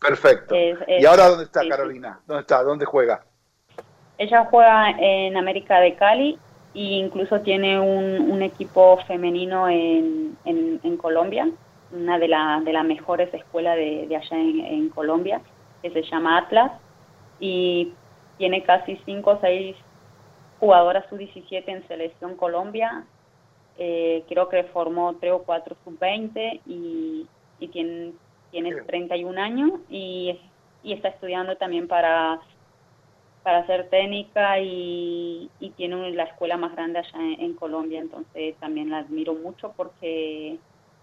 Perfecto. 0.00 0.54
¿Y 0.56 1.04
ahora 1.04 1.28
dónde 1.28 1.44
está 1.44 1.66
Carolina? 1.68 2.20
¿Dónde 2.26 2.40
está? 2.40 2.62
¿Dónde 2.62 2.84
juega? 2.84 3.24
Ella 4.18 4.46
juega 4.50 4.90
en 4.98 5.36
América 5.36 5.80
de 5.80 5.96
Cali 5.96 6.38
e 6.74 6.98
incluso 6.98 7.40
tiene 7.40 7.78
un, 7.78 8.30
un 8.30 8.42
equipo 8.42 8.98
femenino 9.06 9.68
en, 9.68 10.36
en, 10.44 10.80
en 10.82 10.96
Colombia 10.96 11.48
una 11.92 12.18
de, 12.18 12.28
las 12.28 12.64
de 12.64 12.72
las 12.72 12.84
mejores 12.84 13.32
escuelas 13.32 13.76
de, 13.76 14.06
de 14.08 14.16
allá 14.16 14.36
en, 14.36 14.88
Colombia, 14.88 15.40
que 15.82 15.90
se 15.90 16.02
llama 16.02 16.38
Atlas, 16.38 16.72
y 17.38 17.92
tiene 18.38 18.62
casi 18.62 18.98
5 19.04 19.30
o 19.30 19.40
6 19.40 19.76
jugadoras 20.58 21.04
sub-17 21.08 21.64
en 21.66 21.86
Selección 21.88 22.36
Colombia. 22.36 23.04
Eh, 23.78 24.24
creo 24.28 24.48
que 24.48 24.64
formó 24.64 25.14
3 25.16 25.32
o 25.32 25.42
4 25.42 25.76
sub-20 25.84 26.60
y, 26.66 27.26
y 27.58 27.68
tiene, 27.68 28.12
tiene 28.50 28.74
31 28.82 29.40
años 29.40 29.72
y, 29.90 30.38
y 30.82 30.92
está 30.92 31.08
estudiando 31.08 31.56
también 31.56 31.88
para 31.88 32.40
para 33.42 33.58
hacer 33.58 33.88
técnica 33.88 34.60
y, 34.60 35.50
y 35.58 35.70
tiene 35.70 36.12
la 36.12 36.24
escuela 36.24 36.56
más 36.56 36.72
grande 36.72 37.00
allá 37.00 37.18
en, 37.38 37.54
Colombia, 37.54 38.00
entonces 38.00 38.54
también 38.60 38.90
la 38.90 38.98
admiro 38.98 39.34
mucho 39.34 39.72
porque 39.76 40.58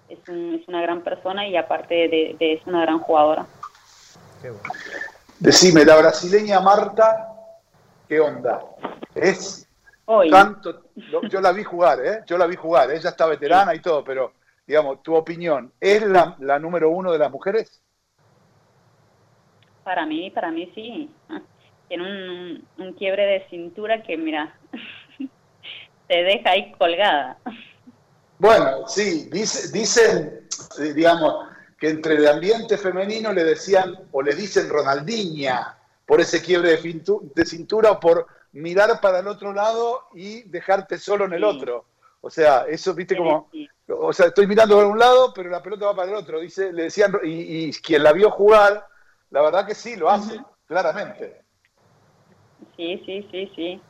es, 0.08 0.20
es 0.20 0.68
una 0.68 0.82
gran 0.82 1.02
persona 1.02 1.48
y 1.48 1.58
aparte 1.58 2.08
de, 2.08 2.38
es 2.40 2.66
una 2.66 2.82
gran 2.82 3.00
jugadora. 3.00 3.46
Decime, 5.40 5.84
la 5.84 5.98
brasileña 5.98 6.62
Marta, 6.62 7.28
¿qué 8.08 8.20
onda? 8.20 8.64
Es 9.14 9.68
tanto, 10.32 10.84
yo 11.30 11.42
la 11.42 11.52
vi 11.52 11.64
jugar, 11.64 12.00
¿eh? 12.04 12.24
Yo 12.26 12.38
la 12.38 12.48
vi 12.48 12.56
jugar, 12.56 12.90
ella 12.90 13.10
está 13.10 13.26
veterana 13.26 13.76
y 13.76 13.82
todo, 13.82 14.04
pero 14.04 14.34
digamos, 14.66 15.04
tu 15.04 15.14
opinión, 15.14 15.74
¿es 15.80 16.02
la, 16.04 16.36
la 16.40 16.58
número 16.58 16.90
uno 16.90 17.12
de 17.12 17.20
las 17.20 17.32
mujeres? 17.32 17.82
Para 19.84 20.06
mí, 20.06 20.30
para 20.30 20.52
mí 20.52 20.72
sí. 20.74 21.10
Tiene 21.90 22.04
un, 22.04 22.68
un 22.78 22.94
quiebre 22.94 23.26
de 23.26 23.48
cintura 23.50 24.04
que, 24.04 24.16
mira, 24.16 24.56
te 26.08 26.24
deja 26.24 26.52
ahí 26.52 26.72
colgada. 26.72 27.38
Bueno, 28.38 28.88
sí, 28.88 29.28
dice, 29.30 29.70
dicen, 29.78 30.48
eh, 30.80 30.94
digamos, 30.94 31.50
que 31.78 31.90
entre 31.90 32.16
el 32.16 32.28
ambiente 32.28 32.78
femenino 32.78 33.34
le 33.34 33.44
decían 33.44 33.96
o 34.12 34.22
le 34.22 34.34
dicen 34.34 34.70
Ronaldinha 34.70 35.78
por 36.06 36.22
ese 36.22 36.42
quiebre 36.42 36.78
de, 36.78 37.46
cintura 37.46 37.92
o 37.92 38.00
por 38.00 38.28
mirar 38.54 39.02
para 39.02 39.20
el 39.20 39.28
otro 39.28 39.54
lado 39.54 40.08
y 40.14 40.44
dejarte 40.44 40.98
solo 40.98 41.26
en 41.26 41.34
el 41.34 41.44
otro. 41.44 41.86
O 42.22 42.30
sea, 42.30 42.66
eso, 42.68 42.94
viste, 42.94 43.16
como, 43.16 43.50
o 43.88 44.12
sea, 44.14 44.28
estoy 44.28 44.48
mirando 44.48 44.76
para 44.76 44.88
un 44.88 45.00
lado, 45.00 45.34
pero 45.34 45.50
la 45.50 45.62
pelota 45.62 45.86
va 45.86 45.96
para 45.96 46.12
el 46.12 46.18
otro. 46.18 46.40
Dice, 46.40 46.74
le 46.74 46.84
decían, 46.84 47.14
y, 47.24 47.72
quien 47.74 48.04
la 48.04 48.12
vio 48.12 48.32
jugar, 48.32 48.88
la 49.30 49.42
verdad 49.42 49.68
que 49.68 49.76
sí, 49.76 49.96
lo 49.96 50.10
hace, 50.10 50.40
claramente. 50.66 51.44
Sí, 52.80 53.04
sí, 53.06 53.28
sí, 53.30 53.52
sí. 53.58 53.82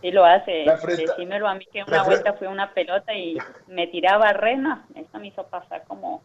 Sí 0.00 0.12
lo 0.12 0.24
hace. 0.24 0.64
Decímelo 0.96 1.48
a 1.48 1.56
mí 1.56 1.66
que 1.72 1.82
una 1.82 2.04
vuelta 2.04 2.34
fue 2.34 2.46
una 2.46 2.72
pelota 2.72 3.12
y 3.12 3.36
me 3.66 3.88
tiraba 3.88 4.32
rena. 4.32 4.86
Eso 4.94 5.18
me 5.18 5.26
hizo 5.26 5.44
pasar 5.48 5.82
como, 5.88 6.22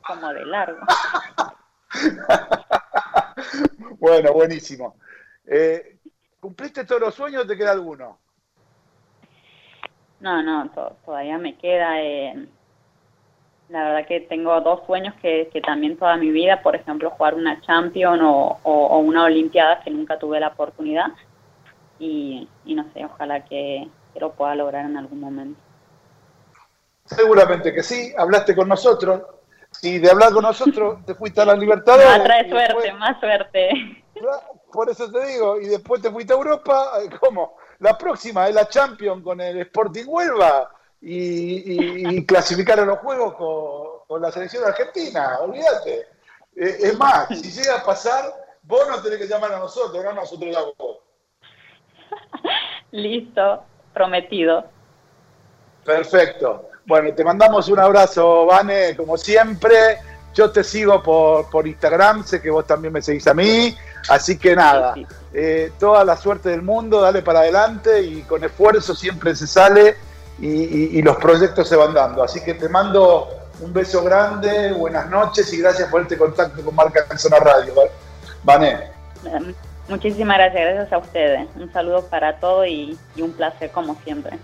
como 0.00 0.32
de 0.32 0.46
largo. 0.46 0.80
bueno, 3.98 4.32
buenísimo. 4.32 4.96
Eh, 5.46 5.98
¿Cumpliste 6.40 6.86
todos 6.86 7.02
los 7.02 7.14
sueños 7.14 7.44
o 7.44 7.46
te 7.46 7.58
queda 7.58 7.72
alguno? 7.72 8.18
No, 10.20 10.42
no, 10.42 10.70
todavía 11.04 11.36
me 11.36 11.58
queda. 11.58 12.00
Eh, 12.00 12.48
la 13.68 13.84
verdad 13.84 14.06
que 14.06 14.20
tengo 14.20 14.60
dos 14.60 14.80
sueños 14.86 15.14
que, 15.22 15.48
que, 15.52 15.60
también 15.60 15.96
toda 15.96 16.16
mi 16.16 16.30
vida, 16.30 16.62
por 16.62 16.76
ejemplo, 16.76 17.10
jugar 17.10 17.34
una 17.34 17.60
Champion 17.62 18.20
o, 18.22 18.58
o 18.62 18.98
una 18.98 19.24
Olimpiada 19.24 19.80
que 19.80 19.90
nunca 19.90 20.18
tuve 20.18 20.38
la 20.38 20.48
oportunidad 20.48 21.12
y, 21.98 22.48
no 22.64 22.84
sé, 22.92 23.04
ojalá 23.04 23.44
que, 23.44 23.88
lo 24.16 24.32
pueda 24.32 24.54
lograr 24.54 24.84
en 24.84 24.96
algún 24.96 25.18
momento. 25.18 25.60
Seguramente 27.04 27.74
que 27.74 27.82
sí, 27.82 28.12
hablaste 28.16 28.54
con 28.54 28.68
nosotros. 28.68 29.22
Si 29.72 29.98
de 29.98 30.08
hablar 30.08 30.32
con 30.32 30.42
nosotros 30.42 31.04
te 31.04 31.16
fuiste 31.16 31.40
a 31.40 31.46
la 31.46 31.54
libertad 31.54 31.98
Más 32.04 32.22
trae 32.22 32.48
suerte, 32.48 32.92
más 32.92 33.18
suerte. 33.18 33.70
Por 34.72 34.88
eso 34.88 35.10
te 35.10 35.26
digo, 35.26 35.60
y 35.60 35.66
después 35.66 36.00
te 36.00 36.12
fuiste 36.12 36.32
a 36.32 36.36
Europa, 36.36 36.92
¿cómo? 37.18 37.56
La 37.80 37.98
próxima 37.98 38.46
es 38.46 38.54
la 38.54 38.68
Champions 38.68 39.24
con 39.24 39.40
el 39.40 39.58
Sporting 39.62 40.04
Huelva 40.06 40.70
y, 41.06 42.16
y, 42.16 42.24
clasificar 42.24 42.80
a 42.80 42.86
los 42.86 42.98
juegos 43.00 43.34
con, 44.08 44.22
la 44.22 44.32
selección 44.32 44.64
argentina, 44.64 45.38
olvídate. 45.40 46.06
Eh, 46.56 46.78
es 46.80 46.98
más, 46.98 47.28
si 47.40 47.50
llega 47.50 47.76
a 47.76 47.84
pasar, 47.84 48.24
vos 48.62 48.88
no 48.88 49.02
tenés 49.02 49.18
que 49.18 49.26
llamar 49.26 49.52
a 49.52 49.58
nosotros, 49.58 50.02
no 50.02 50.12
nosotros 50.12 50.56
a 50.56 50.62
vos. 50.78 50.98
Listo, 52.92 53.64
prometido. 53.92 54.64
Perfecto. 55.84 56.70
Bueno, 56.86 57.14
te 57.14 57.22
mandamos 57.22 57.68
un 57.68 57.80
abrazo, 57.80 58.46
Vane, 58.46 58.96
como 58.96 59.18
siempre. 59.18 59.98
Yo 60.32 60.50
te 60.50 60.64
sigo 60.64 61.02
por, 61.02 61.50
por 61.50 61.66
Instagram, 61.66 62.24
sé 62.24 62.40
que 62.40 62.50
vos 62.50 62.66
también 62.66 62.92
me 62.92 63.02
seguís 63.02 63.26
a 63.26 63.34
mí. 63.34 63.76
Así 64.08 64.38
que 64.38 64.56
nada, 64.56 64.94
eh, 65.32 65.72
toda 65.78 66.04
la 66.04 66.16
suerte 66.16 66.48
del 66.48 66.62
mundo, 66.62 67.00
dale 67.00 67.22
para 67.22 67.40
adelante 67.40 68.02
y 68.02 68.22
con 68.22 68.42
esfuerzo 68.42 68.94
siempre 68.94 69.34
se 69.36 69.46
sale 69.46 69.96
y, 70.40 71.02
los 71.02 71.16
proyectos 71.16 71.68
se 71.68 71.76
van 71.76 71.94
dando. 71.94 72.22
Así 72.22 72.42
que 72.42 72.54
te 72.54 72.68
mando 72.68 73.28
un 73.60 73.72
beso 73.72 74.02
grande, 74.02 74.72
buenas 74.72 75.08
noches 75.08 75.52
y 75.52 75.58
gracias 75.58 75.88
por 75.88 76.02
este 76.02 76.18
contacto 76.18 76.64
con 76.64 76.74
Marca 76.74 77.06
Zona 77.16 77.38
Radio. 77.38 77.72
Vane. 78.42 78.90
Muchísimas 79.88 80.38
gracias, 80.38 80.62
gracias 80.62 80.92
a 80.92 80.98
ustedes. 80.98 81.48
Un 81.56 81.72
saludo 81.72 82.06
para 82.06 82.38
todos 82.38 82.66
y, 82.66 82.98
y 83.14 83.22
un 83.22 83.32
placer 83.32 83.70
como 83.70 83.96
siempre. 84.02 84.38